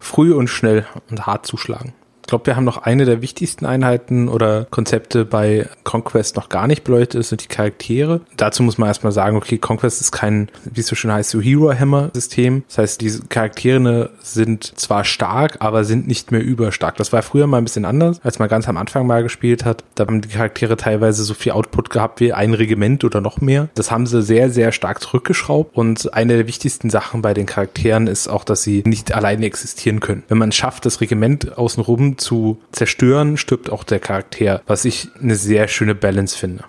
[0.00, 1.92] Früh und schnell und hart zuschlagen.
[2.22, 6.66] Ich glaube, wir haben noch eine der wichtigsten Einheiten oder Konzepte bei Conquest noch gar
[6.66, 8.20] nicht beleuchtet, das sind die Charaktere.
[8.36, 11.40] Dazu muss man erstmal sagen, okay, Conquest ist kein, wie es so schön heißt, so
[11.40, 12.62] Hero-Hammer-System.
[12.68, 16.96] Das heißt, diese Charaktere sind zwar stark, aber sind nicht mehr überstark.
[16.96, 19.84] Das war früher mal ein bisschen anders, als man ganz am Anfang mal gespielt hat.
[19.96, 23.68] Da haben die Charaktere teilweise so viel Output gehabt wie ein Regiment oder noch mehr.
[23.74, 25.76] Das haben sie sehr, sehr stark zurückgeschraubt.
[25.76, 30.00] Und eine der wichtigsten Sachen bei den Charakteren ist auch, dass sie nicht alleine existieren
[30.00, 30.22] können.
[30.28, 35.36] Wenn man schafft, das Regiment außenrum zu zerstören, stirbt auch der Charakter, was ich eine
[35.36, 36.64] sehr schöne Balance finde.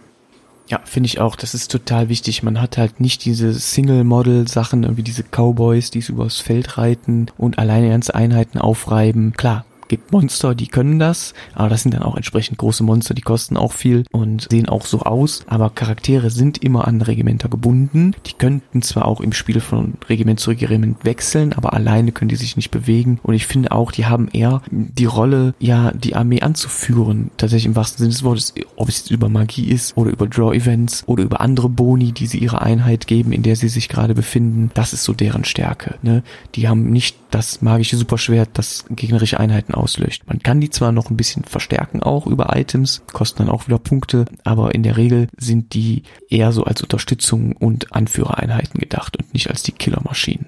[0.67, 1.35] Ja, finde ich auch.
[1.35, 2.41] Das ist total wichtig.
[2.41, 7.59] Man hat halt nicht diese Single-Model-Sachen, irgendwie diese Cowboys, die es übers Feld reiten und
[7.59, 9.33] alleine ganze Einheiten aufreiben.
[9.33, 13.21] Klar, gibt Monster, die können das, aber das sind dann auch entsprechend große Monster, die
[13.21, 18.15] kosten auch viel und sehen auch so aus, aber Charaktere sind immer an Regimenter gebunden.
[18.25, 22.35] Die könnten zwar auch im Spiel von Regiment zu Regiment wechseln, aber alleine können die
[22.35, 26.41] sich nicht bewegen und ich finde auch, die haben eher die Rolle, ja, die Armee
[26.41, 31.03] anzuführen, tatsächlich im wahrsten Sinne des Wortes, ob es über Magie ist oder über Draw-Events
[31.05, 34.71] oder über andere Boni, die sie ihrer Einheit geben, in der sie sich gerade befinden.
[34.73, 35.99] Das ist so deren Stärke.
[36.01, 36.23] Ne?
[36.55, 40.23] Die haben nicht das magische Superschwert, das gegnerische Einheiten auslöscht.
[40.27, 43.79] Man kann die zwar noch ein bisschen verstärken auch über Items, kosten dann auch wieder
[43.79, 49.33] Punkte, aber in der Regel sind die eher so als Unterstützung und Anführereinheiten gedacht und
[49.33, 50.47] nicht als die Killermaschinen.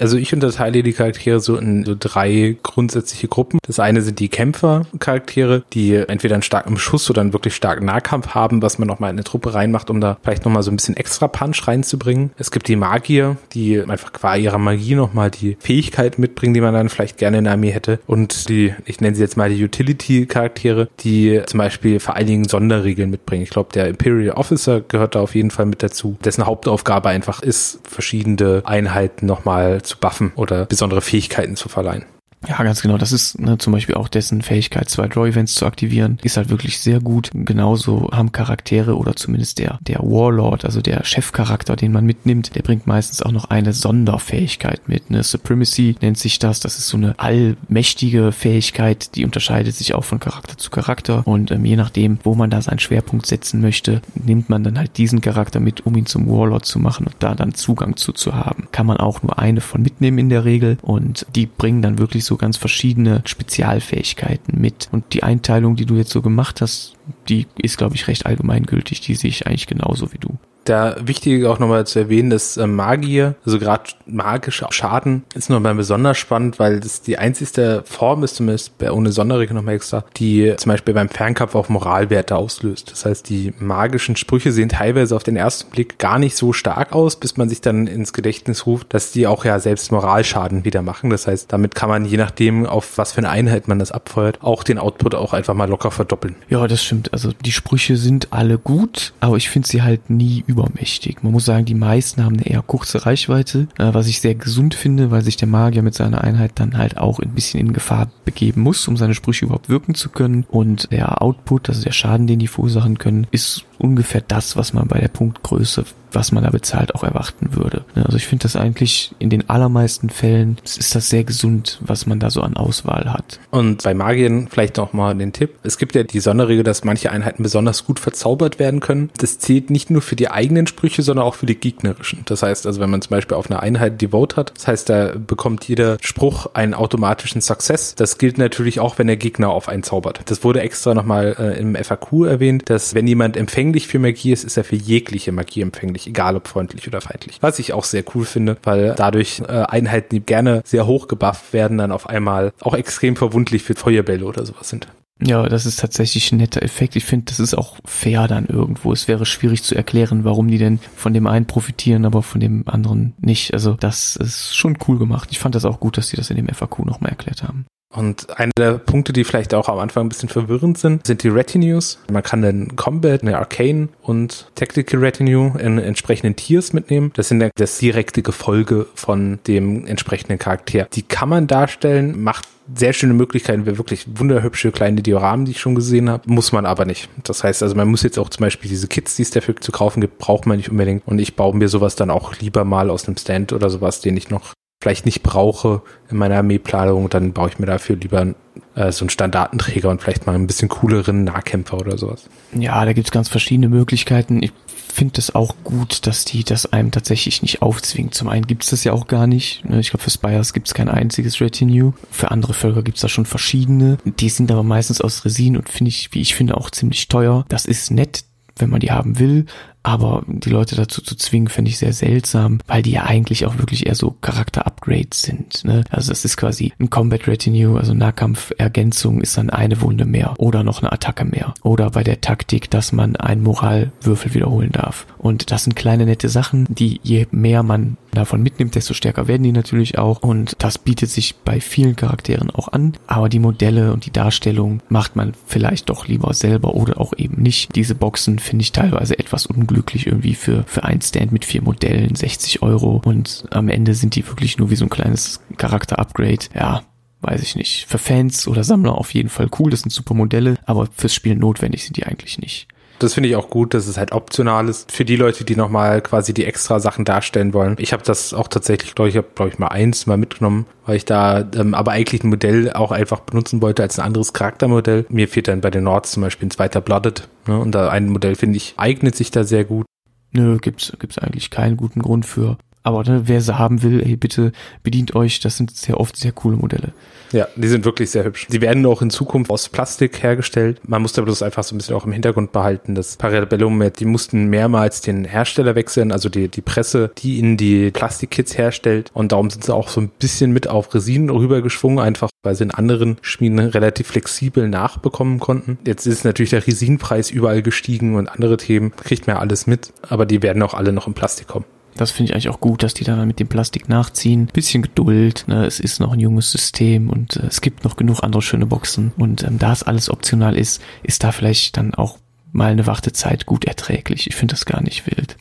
[0.00, 3.58] Also ich unterteile die Charaktere so in so drei grundsätzliche Gruppen.
[3.66, 8.28] Das eine sind die Kämpfer-Charaktere, die entweder einen starken Schuss oder einen wirklich starken Nahkampf
[8.28, 10.96] haben, was man nochmal in eine Truppe reinmacht, um da vielleicht nochmal so ein bisschen
[10.96, 12.30] extra Punch reinzubringen.
[12.38, 16.74] Es gibt die Magier, die einfach qua ihrer Magie nochmal die Fähigkeit mitbringen, die man
[16.74, 17.98] dann vielleicht gerne in der Armee hätte.
[18.06, 22.48] Und die, ich nenne sie jetzt mal die Utility-Charaktere, die zum Beispiel vor allen Dingen
[22.48, 23.42] Sonderregeln mitbringen.
[23.42, 27.42] Ich glaube, der Imperial Officer gehört da auf jeden Fall mit dazu, dessen Hauptaufgabe einfach
[27.42, 32.04] ist, verschiedene Einheiten nochmal zu buffen oder besondere Fähigkeiten zu verleihen.
[32.46, 32.98] Ja, ganz genau.
[32.98, 36.78] Das ist ne, zum Beispiel auch dessen Fähigkeit, zwei Draw-Events zu aktivieren, ist halt wirklich
[36.78, 37.30] sehr gut.
[37.32, 42.62] Genauso haben Charaktere oder zumindest der, der Warlord, also der Chefcharakter, den man mitnimmt, der
[42.62, 45.10] bringt meistens auch noch eine Sonderfähigkeit mit.
[45.10, 45.22] Ne?
[45.22, 46.60] Supremacy nennt sich das.
[46.60, 51.26] Das ist so eine allmächtige Fähigkeit, die unterscheidet sich auch von Charakter zu Charakter.
[51.26, 54.96] Und ähm, je nachdem, wo man da seinen Schwerpunkt setzen möchte, nimmt man dann halt
[54.96, 58.34] diesen Charakter mit, um ihn zum Warlord zu machen und da dann Zugang zu, zu
[58.34, 58.68] haben.
[58.70, 62.24] Kann man auch nur eine von mitnehmen in der Regel und die bringen dann wirklich
[62.24, 64.88] so ganz verschiedene Spezialfähigkeiten mit.
[64.92, 66.94] Und die Einteilung, die du jetzt so gemacht hast,
[67.28, 69.00] die ist, glaube ich, recht allgemeingültig.
[69.00, 70.38] Die sehe ich eigentlich genauso wie du.
[70.68, 75.74] Da wichtig auch nochmal zu erwähnen, dass äh, Magier, also gerade magische Schaden, ist nochmal
[75.74, 80.70] besonders spannend, weil das die einzigste Form ist, zumindest ohne Sonderregel nochmal extra, die zum
[80.70, 82.90] Beispiel beim Fernkampf auch Moralwerte auslöst.
[82.90, 86.92] Das heißt, die magischen Sprüche sehen teilweise auf den ersten Blick gar nicht so stark
[86.92, 90.82] aus, bis man sich dann ins Gedächtnis ruft, dass die auch ja selbst Moralschaden wieder
[90.82, 91.08] machen.
[91.08, 94.42] Das heißt, damit kann man je nachdem, auf was für eine Einheit man das abfeuert,
[94.42, 96.36] auch den Output auch einfach mal locker verdoppeln.
[96.50, 96.97] Ja, das stimmt.
[97.12, 101.22] Also die Sprüche sind alle gut, aber ich finde sie halt nie über übermächtig.
[101.22, 104.74] Man muss sagen, die meisten haben eine eher kurze Reichweite, äh, was ich sehr gesund
[104.74, 108.10] finde, weil sich der Magier mit seiner Einheit dann halt auch ein bisschen in Gefahr
[108.24, 110.44] begeben muss, um seine Sprüche überhaupt wirken zu können.
[110.50, 114.88] Und der Output, also der Schaden, den die verursachen können, ist ungefähr das, was man
[114.88, 117.84] bei der Punktgröße was man da bezahlt, auch erwarten würde.
[117.94, 122.20] Also ich finde das eigentlich in den allermeisten Fällen ist das sehr gesund, was man
[122.20, 123.40] da so an Auswahl hat.
[123.50, 125.56] Und bei Magiern vielleicht noch mal den Tipp.
[125.62, 129.10] Es gibt ja die Sonderregel, dass manche Einheiten besonders gut verzaubert werden können.
[129.18, 132.22] Das zählt nicht nur für die eigenen Sprüche, sondern auch für die gegnerischen.
[132.26, 135.12] Das heißt also, wenn man zum Beispiel auf einer Einheit Devote hat, das heißt, da
[135.14, 137.94] bekommt jeder Spruch einen automatischen Success.
[137.94, 140.20] Das gilt natürlich auch, wenn der Gegner auf einen zaubert.
[140.26, 144.44] Das wurde extra nochmal äh, im FAQ erwähnt, dass wenn jemand empfänglich für Magie ist,
[144.44, 147.38] ist er für jegliche Magie empfänglich freundlich, egal ob freundlich oder feindlich.
[147.40, 151.52] Was ich auch sehr cool finde, weil dadurch äh, Einheiten, die gerne sehr hoch gebufft
[151.52, 154.88] werden, dann auf einmal auch extrem verwundlich für Feuerbälle oder sowas sind.
[155.22, 156.96] Ja, das ist tatsächlich ein netter Effekt.
[156.96, 158.92] Ich finde, das ist auch fair dann irgendwo.
[158.92, 162.64] Es wäre schwierig zu erklären, warum die denn von dem einen profitieren, aber von dem
[162.66, 163.52] anderen nicht.
[163.52, 165.28] Also das ist schon cool gemacht.
[165.32, 167.66] Ich fand das auch gut, dass sie das in dem FAQ nochmal erklärt haben.
[167.94, 171.28] Und einer der Punkte, die vielleicht auch am Anfang ein bisschen verwirrend sind, sind die
[171.28, 171.98] Retinues.
[172.12, 177.12] Man kann dann Combat, eine Arcane und Tactical Retinue in entsprechenden Tiers mitnehmen.
[177.14, 180.86] Das sind das direkte Gefolge von dem entsprechenden Charakter.
[180.92, 185.60] Die kann man darstellen, macht sehr schöne Möglichkeiten, wir wirklich wunderhübsche kleine Dioramen, die ich
[185.60, 187.08] schon gesehen habe, muss man aber nicht.
[187.24, 189.72] Das heißt also, man muss jetzt auch zum Beispiel diese Kits, die es dafür zu
[189.72, 191.06] kaufen gibt, braucht man nicht unbedingt.
[191.06, 194.16] Und ich baue mir sowas dann auch lieber mal aus einem Stand oder sowas, den
[194.16, 198.34] ich noch vielleicht nicht brauche in meiner Armeeplanung, dann baue ich mir dafür lieber
[198.74, 202.28] äh, so einen Standardenträger und vielleicht mal ein bisschen cooleren Nahkämpfer oder sowas.
[202.52, 204.42] Ja, da gibt's ganz verschiedene Möglichkeiten.
[204.42, 204.52] Ich
[204.98, 208.10] finde es auch gut, dass die das einem tatsächlich nicht aufzwingen.
[208.10, 209.64] Zum einen gibt's das ja auch gar nicht.
[209.64, 209.78] Ne?
[209.78, 211.94] Ich glaube, für Spires gibt's kein einziges Retinue.
[212.10, 213.98] Für andere Völker gibt's da schon verschiedene.
[214.04, 217.44] Die sind aber meistens aus Resin und finde ich, wie ich finde, auch ziemlich teuer.
[217.48, 218.24] Das ist nett,
[218.56, 219.46] wenn man die haben will,
[219.82, 223.58] aber die Leute dazu zu zwingen, finde ich sehr seltsam, weil die ja eigentlich auch
[223.58, 225.64] wirklich eher so Charakter-Upgrades sind.
[225.64, 225.84] Ne?
[225.90, 230.62] Also das ist quasi ein Combat Retinue, also Nahkampfergänzung ist dann eine Wunde mehr oder
[230.62, 231.54] noch eine Attacke mehr.
[231.62, 235.06] Oder bei der Taktik, dass man einen Moralwürfel wiederholen darf.
[235.16, 239.42] Und das sind kleine nette Sachen, die je mehr man davon mitnimmt, desto stärker werden
[239.42, 240.22] die natürlich auch.
[240.22, 242.94] Und das bietet sich bei vielen Charakteren auch an.
[243.06, 247.42] Aber die Modelle und die Darstellung macht man vielleicht doch lieber selber oder auch eben
[247.42, 247.74] nicht.
[247.76, 251.62] Diese Boxen finde ich teilweise etwas unglücklich unglücklich irgendwie für, für ein Stand mit vier
[251.62, 256.46] Modellen, 60 Euro und am Ende sind die wirklich nur wie so ein kleines Charakter-Upgrade.
[256.54, 256.82] Ja,
[257.20, 257.86] weiß ich nicht.
[257.86, 261.34] Für Fans oder Sammler auf jeden Fall cool, das sind super Modelle, aber fürs Spiel
[261.34, 262.68] notwendig sind die eigentlich nicht.
[262.98, 266.00] Das finde ich auch gut, dass es halt optional ist für die Leute, die nochmal
[266.02, 267.76] quasi die extra Sachen darstellen wollen.
[267.78, 270.96] Ich habe das auch tatsächlich, glaube ich, habe glaube ich mal eins mal mitgenommen, weil
[270.96, 275.06] ich da ähm, aber eigentlich ein Modell auch einfach benutzen wollte als ein anderes Charaktermodell.
[275.08, 277.28] Mir fehlt dann bei den Nords zum Beispiel ein zweiter Blooded.
[277.46, 277.58] Ne?
[277.58, 279.86] Und da ein Modell finde ich eignet sich da sehr gut.
[280.32, 282.58] Nö, gibt's gibt's eigentlich keinen guten Grund für.
[282.82, 284.52] Aber ne, wer sie haben will, ey, bitte
[284.82, 285.40] bedient euch.
[285.40, 286.92] Das sind sehr oft sehr coole Modelle.
[287.32, 288.46] Ja, die sind wirklich sehr hübsch.
[288.48, 290.80] Sie werden auch in Zukunft aus Plastik hergestellt.
[290.86, 294.04] Man muss da bloß einfach so ein bisschen auch im Hintergrund behalten, dass Parabellum, die
[294.06, 299.10] mussten mehrmals den Hersteller wechseln, also die, die Presse, die in die Plastikkits herstellt.
[299.12, 302.64] Und darum sind sie auch so ein bisschen mit auf Resin rübergeschwungen, einfach weil sie
[302.64, 305.78] in anderen Schmieden relativ flexibel nachbekommen konnten.
[305.86, 309.92] Jetzt ist natürlich der Resinpreis überall gestiegen und andere Themen kriegt man ja alles mit,
[310.08, 311.66] aber die werden auch alle noch in Plastik kommen.
[311.98, 314.46] Das finde ich eigentlich auch gut, dass die dann mit dem Plastik nachziehen.
[314.46, 315.66] Bisschen Geduld, ne?
[315.66, 319.12] es ist noch ein junges System und äh, es gibt noch genug andere schöne Boxen.
[319.18, 322.18] Und ähm, da es alles optional ist, ist da vielleicht dann auch
[322.52, 324.26] mal eine Wartezeit gut erträglich.
[324.26, 325.36] Ich finde das gar nicht wild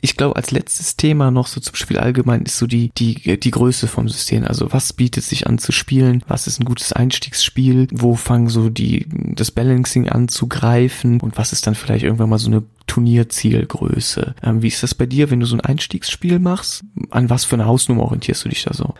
[0.00, 3.50] ich glaube, als letztes Thema noch so zum Spiel allgemein ist so die, die, die
[3.50, 4.44] Größe vom System.
[4.44, 6.22] Also was bietet sich an zu spielen?
[6.28, 7.88] Was ist ein gutes Einstiegsspiel?
[7.92, 11.20] Wo fangen so die, das Balancing an zu greifen?
[11.20, 14.34] Und was ist dann vielleicht irgendwann mal so eine Turnierzielgröße?
[14.42, 16.84] Ähm, wie ist das bei dir, wenn du so ein Einstiegsspiel machst?
[17.10, 18.94] An was für eine Hausnummer orientierst du dich da so?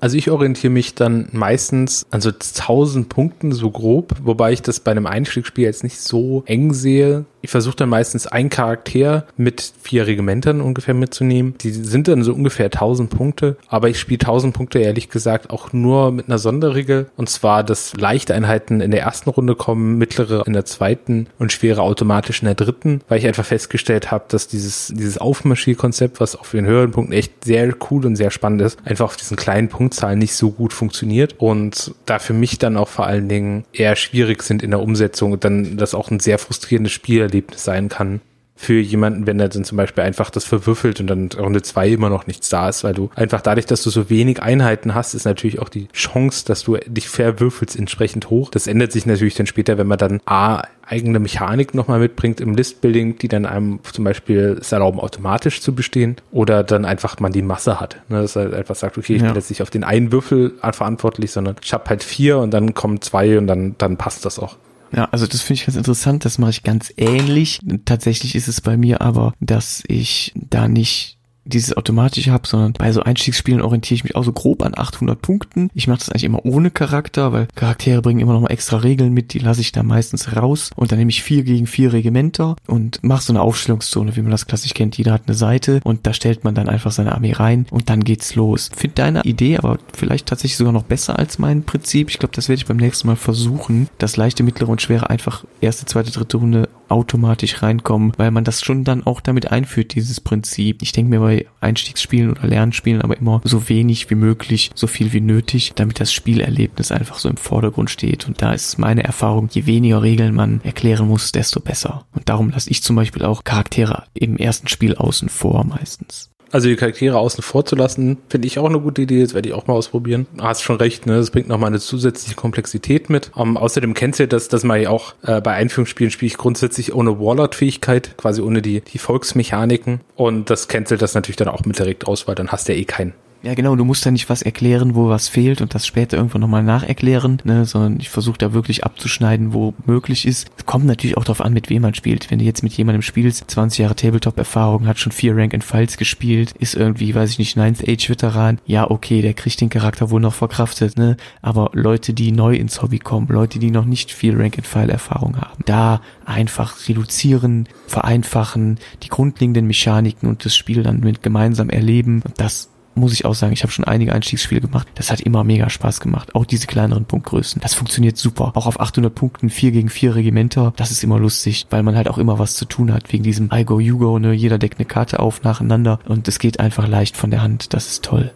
[0.00, 4.78] Also ich orientiere mich dann meistens an so 1000 Punkten so grob, wobei ich das
[4.80, 9.72] bei einem Einstiegsspiel jetzt nicht so eng sehe ich versuche dann meistens einen Charakter mit
[9.82, 11.54] vier Regimentern ungefähr mitzunehmen.
[11.60, 15.72] Die sind dann so ungefähr 1000 Punkte, aber ich spiele 1000 Punkte ehrlich gesagt auch
[15.72, 20.46] nur mit einer Sonderregel und zwar, dass leichte Einheiten in der ersten Runde kommen, mittlere
[20.46, 24.48] in der zweiten und schwere automatisch in der dritten, weil ich einfach festgestellt habe, dass
[24.48, 28.62] dieses, dieses Aufmarschierkonzept, was auch für den höheren Punkten echt sehr cool und sehr spannend
[28.62, 32.76] ist, einfach auf diesen kleinen Punktzahlen nicht so gut funktioniert und da für mich dann
[32.76, 36.20] auch vor allen Dingen eher schwierig sind in der Umsetzung und dann das auch ein
[36.20, 38.20] sehr frustrierendes Spiel Erlebnis sein kann
[38.58, 42.10] für jemanden, wenn er dann zum Beispiel einfach das verwürfelt und dann Runde zwei immer
[42.10, 45.26] noch nichts da ist, weil du einfach dadurch, dass du so wenig Einheiten hast, ist
[45.26, 48.50] natürlich auch die Chance, dass du dich verwürfelst entsprechend hoch.
[48.50, 52.56] Das ändert sich natürlich dann später, wenn man dann A, eigene Mechanik nochmal mitbringt im
[52.56, 57.30] Listbuilding, die dann einem zum Beispiel es erlauben, automatisch zu bestehen oder dann einfach man
[57.30, 57.98] die Masse hat.
[58.08, 59.28] Ne, dass er einfach sagt, okay, ich ja.
[59.28, 62.74] bin jetzt nicht auf den einen Würfel verantwortlich, sondern ich habe halt vier und dann
[62.74, 64.56] kommen zwei und dann, dann passt das auch.
[64.92, 67.60] Ja, also das finde ich ganz interessant, das mache ich ganz ähnlich.
[67.84, 71.17] Tatsächlich ist es bei mir aber, dass ich da nicht
[71.48, 75.20] dieses automatische habe, sondern bei so Einstiegsspielen orientiere ich mich auch so grob an 800
[75.20, 75.70] Punkten.
[75.74, 79.12] Ich mache das eigentlich immer ohne Charakter, weil Charaktere bringen immer noch mal extra Regeln
[79.12, 82.56] mit, die lasse ich da meistens raus und dann nehme ich vier gegen vier Regimenter
[82.66, 84.96] und mache so eine Aufstellungszone, wie man das klassisch kennt.
[84.98, 88.04] Jeder hat eine Seite und da stellt man dann einfach seine Armee rein und dann
[88.04, 88.70] geht's los.
[88.74, 92.10] Finde deine Idee aber vielleicht tatsächlich sogar noch besser als mein Prinzip.
[92.10, 95.44] Ich glaube, das werde ich beim nächsten Mal versuchen, das leichte, mittlere und schwere einfach
[95.60, 100.20] erste, zweite, dritte Runde automatisch reinkommen, weil man das schon dann auch damit einführt, dieses
[100.20, 100.82] Prinzip.
[100.82, 105.12] Ich denke mir bei Einstiegsspielen oder Lernspielen aber immer so wenig wie möglich, so viel
[105.12, 108.26] wie nötig, damit das Spielerlebnis einfach so im Vordergrund steht.
[108.26, 112.06] Und da ist meine Erfahrung, je weniger Regeln man erklären muss, desto besser.
[112.14, 116.30] Und darum lasse ich zum Beispiel auch Charaktere im ersten Spiel außen vor meistens.
[116.50, 119.22] Also die Charaktere außen vor zu lassen, finde ich auch eine gute Idee.
[119.22, 120.26] Das werde ich auch mal ausprobieren.
[120.36, 121.16] Du hast schon recht, ne?
[121.16, 123.30] Das bringt nochmal eine zusätzliche Komplexität mit.
[123.34, 126.94] Um, außerdem kennst du das, dass man ja auch äh, bei Einführungsspielen spiele ich grundsätzlich
[126.94, 130.00] ohne Warlord-Fähigkeit, quasi ohne die, die Volksmechaniken.
[130.16, 132.78] Und das cancelt das natürlich dann auch mit direkt aus, weil dann hast du ja
[132.78, 135.86] eh keinen ja, genau, du musst ja nicht was erklären, wo was fehlt und das
[135.86, 140.50] später irgendwann nochmal nacherklären, ne, sondern ich versuche da wirklich abzuschneiden, wo möglich ist.
[140.66, 142.30] Kommt natürlich auch darauf an, mit wem man spielt.
[142.30, 145.96] Wenn du jetzt mit jemandem spielst, 20 Jahre Tabletop-Erfahrung, hat schon vier Rank and Files
[145.96, 150.20] gespielt, ist irgendwie, weiß ich nicht, Ninth Age-Veteran, ja, okay, der kriegt den Charakter wohl
[150.20, 154.36] noch verkraftet, ne, aber Leute, die neu ins Hobby kommen, Leute, die noch nicht viel
[154.36, 161.00] Rank and File-Erfahrung haben, da einfach reduzieren, vereinfachen, die grundlegenden Mechaniken und das Spiel dann
[161.00, 164.88] mit gemeinsam erleben, das muss ich auch sagen, ich habe schon einige Einstiegsspiele gemacht.
[164.94, 166.34] Das hat immer mega Spaß gemacht.
[166.34, 167.60] Auch diese kleineren Punktgrößen.
[167.60, 168.52] Das funktioniert super.
[168.54, 170.72] Auch auf 800 Punkten 4 gegen 4 Regimenter.
[170.76, 173.12] Das ist immer lustig, weil man halt auch immer was zu tun hat.
[173.12, 174.32] Wegen diesem I go, you go, ne?
[174.32, 177.74] Jeder deckt eine Karte auf nacheinander und es geht einfach leicht von der Hand.
[177.74, 178.32] Das ist toll.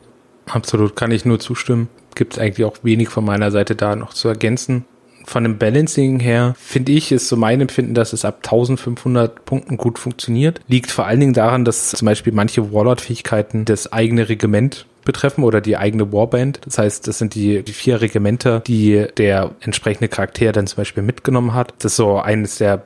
[0.47, 1.89] Absolut, kann ich nur zustimmen.
[2.15, 4.85] Gibt es eigentlich auch wenig von meiner Seite da noch zu ergänzen
[5.25, 9.77] von dem Balancing her finde ich, ist so mein Empfinden, dass es ab 1500 Punkten
[9.77, 10.61] gut funktioniert.
[10.69, 15.61] Liegt vor allen Dingen daran, dass zum Beispiel manche Warlord-Fähigkeiten das eigene Regiment betreffen oder
[15.61, 16.61] die eigene Warband.
[16.65, 21.03] Das heißt, das sind die, die vier Regimenter, die der entsprechende Charakter dann zum Beispiel
[21.03, 21.75] mitgenommen hat.
[21.79, 22.83] Das ist so eines der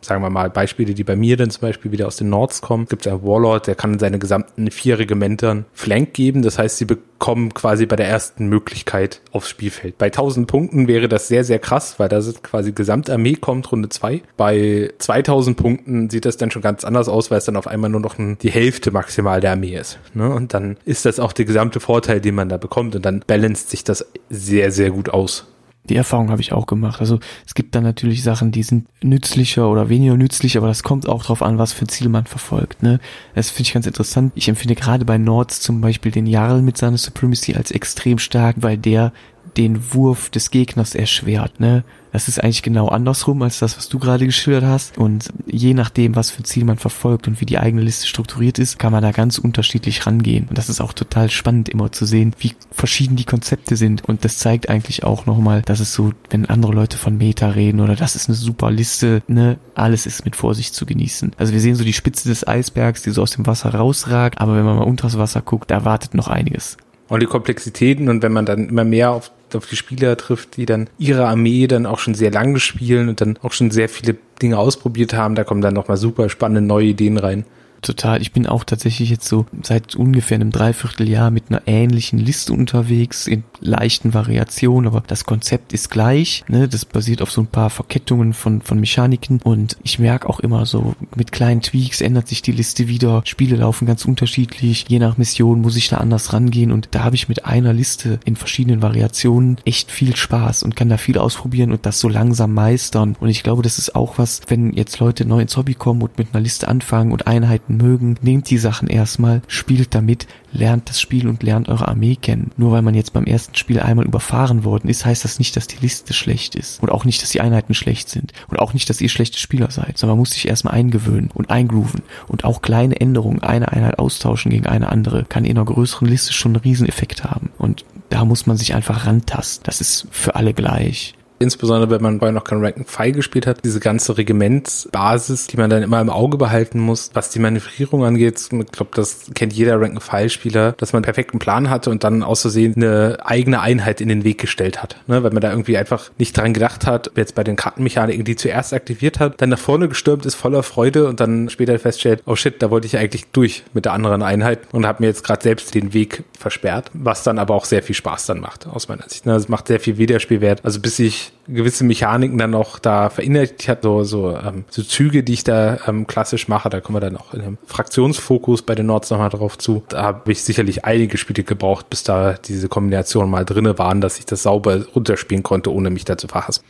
[0.00, 2.86] sagen wir mal, Beispiele, die bei mir dann zum Beispiel wieder aus den Nords kommen,
[2.86, 6.42] gibt einen Warlord, der kann seine gesamten vier Regimentern Flank geben.
[6.42, 9.98] Das heißt, sie bekommen quasi bei der ersten Möglichkeit aufs Spielfeld.
[9.98, 14.22] Bei 1000 Punkten wäre das sehr, sehr krass, weil da quasi Gesamtarmee kommt, Runde zwei.
[14.36, 17.90] Bei 2000 Punkten sieht das dann schon ganz anders aus, weil es dann auf einmal
[17.90, 19.98] nur noch die Hälfte maximal der Armee ist.
[20.14, 20.32] Ne?
[20.32, 23.70] Und dann ist das auch der gesamte Vorteil, den man da bekommt und dann balanced
[23.70, 25.46] sich das sehr, sehr gut aus.
[25.88, 27.00] Die Erfahrung habe ich auch gemacht.
[27.00, 31.08] Also es gibt dann natürlich Sachen, die sind nützlicher oder weniger nützlich, aber das kommt
[31.08, 32.82] auch drauf an, was für Ziel man verfolgt.
[32.82, 33.00] Ne?
[33.34, 34.32] Das finde ich ganz interessant.
[34.34, 38.56] Ich empfinde gerade bei Nords zum Beispiel den Jarl mit seiner Supremacy als extrem stark,
[38.60, 39.12] weil der
[39.58, 41.58] den Wurf des Gegners erschwert.
[41.58, 41.82] Ne?
[42.12, 44.96] Das ist eigentlich genau andersrum als das, was du gerade geschildert hast.
[44.96, 48.78] Und je nachdem, was für Ziel man verfolgt und wie die eigene Liste strukturiert ist,
[48.78, 50.46] kann man da ganz unterschiedlich rangehen.
[50.48, 54.04] Und das ist auch total spannend immer zu sehen, wie verschieden die Konzepte sind.
[54.04, 57.80] Und das zeigt eigentlich auch nochmal, dass es so, wenn andere Leute von Meta reden
[57.80, 61.32] oder das ist eine super Liste, ne, alles ist mit Vorsicht zu genießen.
[61.36, 64.56] Also wir sehen so die Spitze des Eisbergs, die so aus dem Wasser rausragt, aber
[64.56, 66.76] wenn man mal unter das Wasser guckt, da wartet noch einiges.
[67.08, 70.66] Und die Komplexitäten und wenn man dann immer mehr auf auf die Spieler trifft, die
[70.66, 74.16] dann ihre Armee dann auch schon sehr lange spielen und dann auch schon sehr viele
[74.40, 75.34] Dinge ausprobiert haben.
[75.34, 77.44] Da kommen dann nochmal super spannende neue Ideen rein.
[77.82, 78.20] Total.
[78.20, 83.26] Ich bin auch tatsächlich jetzt so seit ungefähr einem Dreivierteljahr mit einer ähnlichen Liste unterwegs,
[83.26, 86.44] in leichten Variationen, aber das Konzept ist gleich.
[86.48, 86.68] Ne?
[86.68, 90.66] Das basiert auf so ein paar Verkettungen von, von Mechaniken und ich merke auch immer
[90.66, 93.22] so, mit kleinen Tweaks ändert sich die Liste wieder.
[93.24, 94.86] Spiele laufen ganz unterschiedlich.
[94.88, 98.18] Je nach Mission muss ich da anders rangehen und da habe ich mit einer Liste
[98.24, 102.54] in verschiedenen Variationen echt viel Spaß und kann da viel ausprobieren und das so langsam
[102.54, 103.16] meistern.
[103.20, 106.18] Und ich glaube, das ist auch was, wenn jetzt Leute neu ins Hobby kommen und
[106.18, 111.00] mit einer Liste anfangen und Einheiten mögen, nehmt die Sachen erstmal, spielt damit, lernt das
[111.00, 112.52] Spiel und lernt eure Armee kennen.
[112.56, 115.66] Nur weil man jetzt beim ersten Spiel einmal überfahren worden ist, heißt das nicht, dass
[115.66, 116.82] die Liste schlecht ist.
[116.82, 118.32] Und auch nicht, dass die Einheiten schlecht sind.
[118.48, 119.98] Und auch nicht, dass ihr schlechte Spieler seid.
[119.98, 122.02] Sondern man muss sich erstmal eingewöhnen und eingrooven.
[122.26, 126.32] Und auch kleine Änderungen, eine Einheit austauschen gegen eine andere, kann in einer größeren Liste
[126.32, 127.50] schon einen Rieseneffekt haben.
[127.58, 129.64] Und da muss man sich einfach rantasten.
[129.64, 133.46] Das ist für alle gleich insbesondere wenn man vorher noch kein Rank and File gespielt
[133.46, 138.04] hat, diese ganze Regimentsbasis, die man dann immer im Auge behalten muss, was die Manövrierung
[138.04, 138.40] angeht.
[138.40, 141.90] Ich glaube, das kennt jeder Rank and File Spieler, dass man einen perfekten Plan hatte
[141.90, 145.22] und dann aus Versehen eine eigene Einheit in den Weg gestellt hat, ne?
[145.22, 148.72] weil man da irgendwie einfach nicht dran gedacht hat, jetzt bei den Kartenmechaniken, die zuerst
[148.72, 152.62] aktiviert hat, dann nach vorne gestürmt ist voller Freude und dann später feststellt, oh shit,
[152.62, 155.74] da wollte ich eigentlich durch mit der anderen Einheit und habe mir jetzt gerade selbst
[155.74, 159.26] den Weg versperrt, was dann aber auch sehr viel Spaß dann macht, aus meiner Sicht.
[159.26, 159.38] Ne?
[159.48, 160.64] Macht sehr viel Wiederspielwert.
[160.64, 165.22] Also bis ich gewisse Mechaniken dann auch da verinnerlicht hat, so, so, ähm, so Züge,
[165.22, 168.74] die ich da ähm, klassisch mache, da kommen wir dann auch in einem Fraktionsfokus bei
[168.74, 169.82] den Nords nochmal drauf zu.
[169.88, 174.18] Da habe ich sicherlich einige Spiele gebraucht, bis da diese Kombinationen mal drinne waren, dass
[174.18, 176.62] ich das sauber runterspielen konnte, ohne mich da zu verhassen.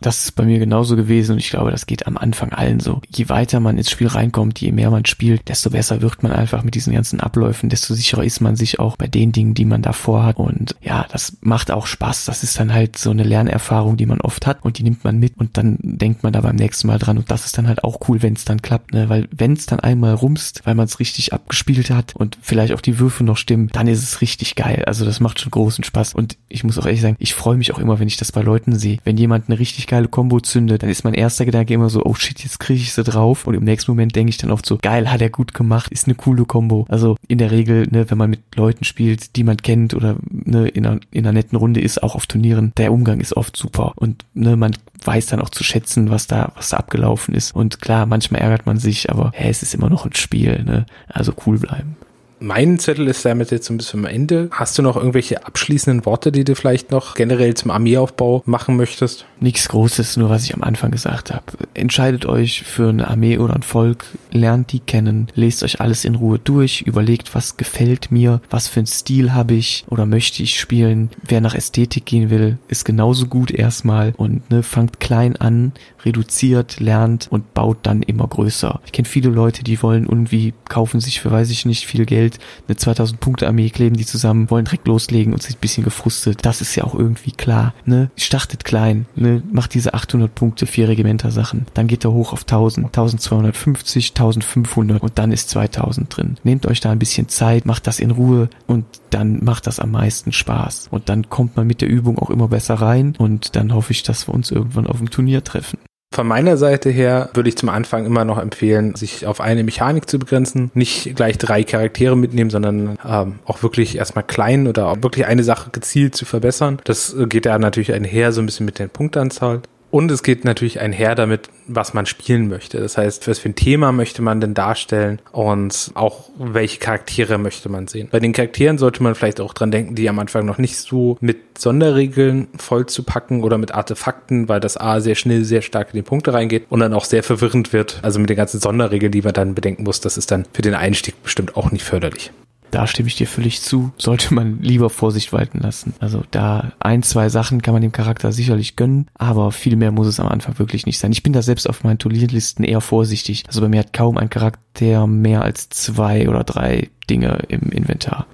[0.00, 3.00] Das ist bei mir genauso gewesen und ich glaube, das geht am Anfang allen so.
[3.08, 6.64] Je weiter man ins Spiel reinkommt, je mehr man spielt, desto besser wird man einfach
[6.64, 9.82] mit diesen ganzen Abläufen, desto sicherer ist man sich auch bei den Dingen, die man
[9.82, 10.36] davor hat.
[10.36, 12.24] Und ja, das macht auch Spaß.
[12.24, 15.18] Das ist dann halt so eine Lernerfahrung, die man oft hat und die nimmt man
[15.18, 17.16] mit und dann denkt man da beim nächsten Mal dran.
[17.16, 19.08] Und das ist dann halt auch cool, wenn es dann klappt, ne?
[19.08, 22.80] Weil wenn es dann einmal rumst, weil man es richtig abgespielt hat und vielleicht auch
[22.80, 24.84] die Würfe noch stimmen, dann ist es richtig geil.
[24.86, 26.14] Also das macht schon großen Spaß.
[26.14, 28.42] Und ich muss auch ehrlich sagen, ich freue mich auch immer, wenn ich das bei
[28.42, 28.98] Leuten sehe.
[29.04, 32.14] Wenn jemand eine richtig geile Combo zündet, dann ist mein erster Gedanke immer so, oh
[32.14, 33.46] shit, jetzt kriege ich sie drauf.
[33.46, 36.06] Und im nächsten Moment denke ich dann oft so, geil, hat er gut gemacht, ist
[36.06, 36.86] eine coole Combo.
[36.88, 40.68] Also in der Regel, ne, wenn man mit Leuten spielt, die man kennt oder ne,
[40.68, 43.92] in, einer, in einer netten Runde ist, auch auf Turnieren, der Umgang ist oft super.
[43.96, 47.54] Und ne, man weiß dann auch zu schätzen, was da, was da abgelaufen ist.
[47.54, 50.86] Und klar, manchmal ärgert man sich, aber hä, es ist immer noch ein Spiel, ne?
[51.08, 51.96] Also cool bleiben.
[52.40, 54.48] Mein Zettel ist damit jetzt ein bisschen am Ende.
[54.50, 59.26] Hast du noch irgendwelche abschließenden Worte, die du vielleicht noch generell zum Armeeaufbau machen möchtest?
[59.40, 61.44] Nichts Großes, nur was ich am Anfang gesagt habe.
[61.74, 66.14] Entscheidet euch für eine Armee oder ein Volk, lernt die kennen, lest euch alles in
[66.14, 70.58] Ruhe durch, überlegt, was gefällt mir, was für einen Stil habe ich oder möchte ich
[70.58, 71.10] spielen.
[71.22, 75.72] Wer nach Ästhetik gehen will, ist genauso gut erstmal und ne, fangt klein an,
[76.04, 78.80] reduziert, lernt und baut dann immer größer.
[78.86, 82.23] Ich kenne viele Leute, die wollen irgendwie kaufen sich für weiß ich nicht viel Geld
[82.68, 86.44] eine 2000 Punkte Armee, kleben die zusammen, wollen direkt loslegen und sind ein bisschen gefrustet.
[86.44, 88.10] Das ist ja auch irgendwie klar, ne?
[88.16, 89.42] Startet klein, ne?
[89.52, 91.66] Macht diese 800 Punkte, vier Regimenter Sachen.
[91.74, 96.36] Dann geht er hoch auf 1000, 1250, 1500 und dann ist 2000 drin.
[96.44, 99.90] Nehmt euch da ein bisschen Zeit, macht das in Ruhe und dann macht das am
[99.90, 100.88] meisten Spaß.
[100.90, 104.02] Und dann kommt man mit der Übung auch immer besser rein und dann hoffe ich,
[104.02, 105.78] dass wir uns irgendwann auf dem Turnier treffen.
[106.14, 110.08] Von meiner Seite her würde ich zum Anfang immer noch empfehlen, sich auf eine Mechanik
[110.08, 110.70] zu begrenzen.
[110.72, 115.42] Nicht gleich drei Charaktere mitnehmen, sondern ähm, auch wirklich erstmal klein oder auch wirklich eine
[115.42, 116.78] Sache gezielt zu verbessern.
[116.84, 119.62] Das geht ja natürlich einher so ein bisschen mit der Punktanzahl.
[119.94, 122.80] Und es geht natürlich einher damit, was man spielen möchte.
[122.80, 127.68] Das heißt, was für ein Thema möchte man denn darstellen und auch welche Charaktere möchte
[127.68, 128.08] man sehen.
[128.10, 131.16] Bei den Charakteren sollte man vielleicht auch dran denken, die am Anfang noch nicht so
[131.20, 135.90] mit Sonderregeln voll zu packen oder mit Artefakten, weil das A sehr schnell, sehr stark
[135.92, 138.00] in die Punkte reingeht und dann auch sehr verwirrend wird.
[138.02, 140.74] Also mit den ganzen Sonderregeln, die man dann bedenken muss, das ist dann für den
[140.74, 142.32] Einstieg bestimmt auch nicht förderlich.
[142.74, 143.92] Da stimme ich dir völlig zu.
[143.98, 145.94] Sollte man lieber Vorsicht walten lassen.
[146.00, 150.08] Also da ein, zwei Sachen kann man dem Charakter sicherlich gönnen, aber viel mehr muss
[150.08, 151.12] es am Anfang wirklich nicht sein.
[151.12, 153.44] Ich bin da selbst auf meinen Turnierlisten eher vorsichtig.
[153.46, 158.26] Also bei mir hat kaum ein Charakter mehr als zwei oder drei Dinge im Inventar.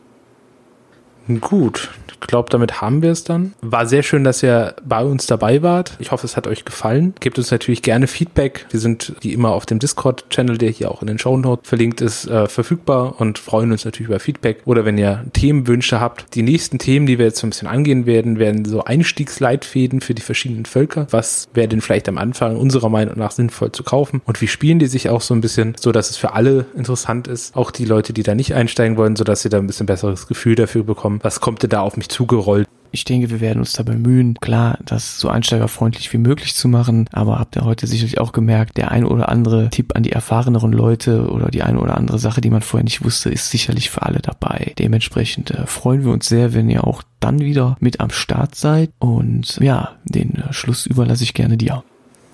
[1.41, 1.91] Gut,
[2.21, 3.55] ich glaube, damit haben wir es dann.
[3.61, 5.97] War sehr schön, dass ihr bei uns dabei wart.
[5.99, 7.15] Ich hoffe, es hat euch gefallen.
[7.21, 8.67] Gebt uns natürlich gerne Feedback.
[8.71, 12.01] Wir sind wie immer auf dem Discord-Channel, der hier auch in den Show Notes verlinkt
[12.01, 14.63] ist, äh, verfügbar und freuen uns natürlich über Feedback.
[14.65, 16.35] Oder wenn ihr Themenwünsche habt.
[16.35, 20.15] Die nächsten Themen, die wir jetzt so ein bisschen angehen werden, werden so Einstiegsleitfäden für
[20.15, 21.07] die verschiedenen Völker.
[21.11, 24.21] Was wäre denn vielleicht am Anfang unserer Meinung nach sinnvoll zu kaufen?
[24.27, 27.29] Und wie spielen die sich auch so ein bisschen, so dass es für alle interessant
[27.29, 27.57] ist?
[27.57, 30.27] Auch die Leute, die da nicht einsteigen wollen, so dass sie da ein bisschen besseres
[30.27, 30.85] Gefühl dafür
[31.19, 31.21] bekommen.
[31.23, 32.69] Was kommt denn da auf mich zugerollt.
[32.93, 37.09] Ich denke, wir werden uns da bemühen, klar, das so einsteigerfreundlich wie möglich zu machen,
[37.13, 40.73] aber habt ihr heute sicherlich auch gemerkt, der ein oder andere Tipp an die erfahreneren
[40.73, 44.03] Leute oder die eine oder andere Sache, die man vorher nicht wusste, ist sicherlich für
[44.03, 44.75] alle dabei.
[44.77, 48.91] Dementsprechend äh, freuen wir uns sehr, wenn ihr auch dann wieder mit am Start seid
[48.99, 51.85] und ja, den äh, Schluss überlasse ich gerne dir.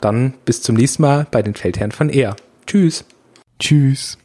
[0.00, 2.34] Dann bis zum nächsten Mal bei den Feldherren von Ehr.
[2.66, 3.04] Tschüss.
[3.58, 4.14] Tschüss.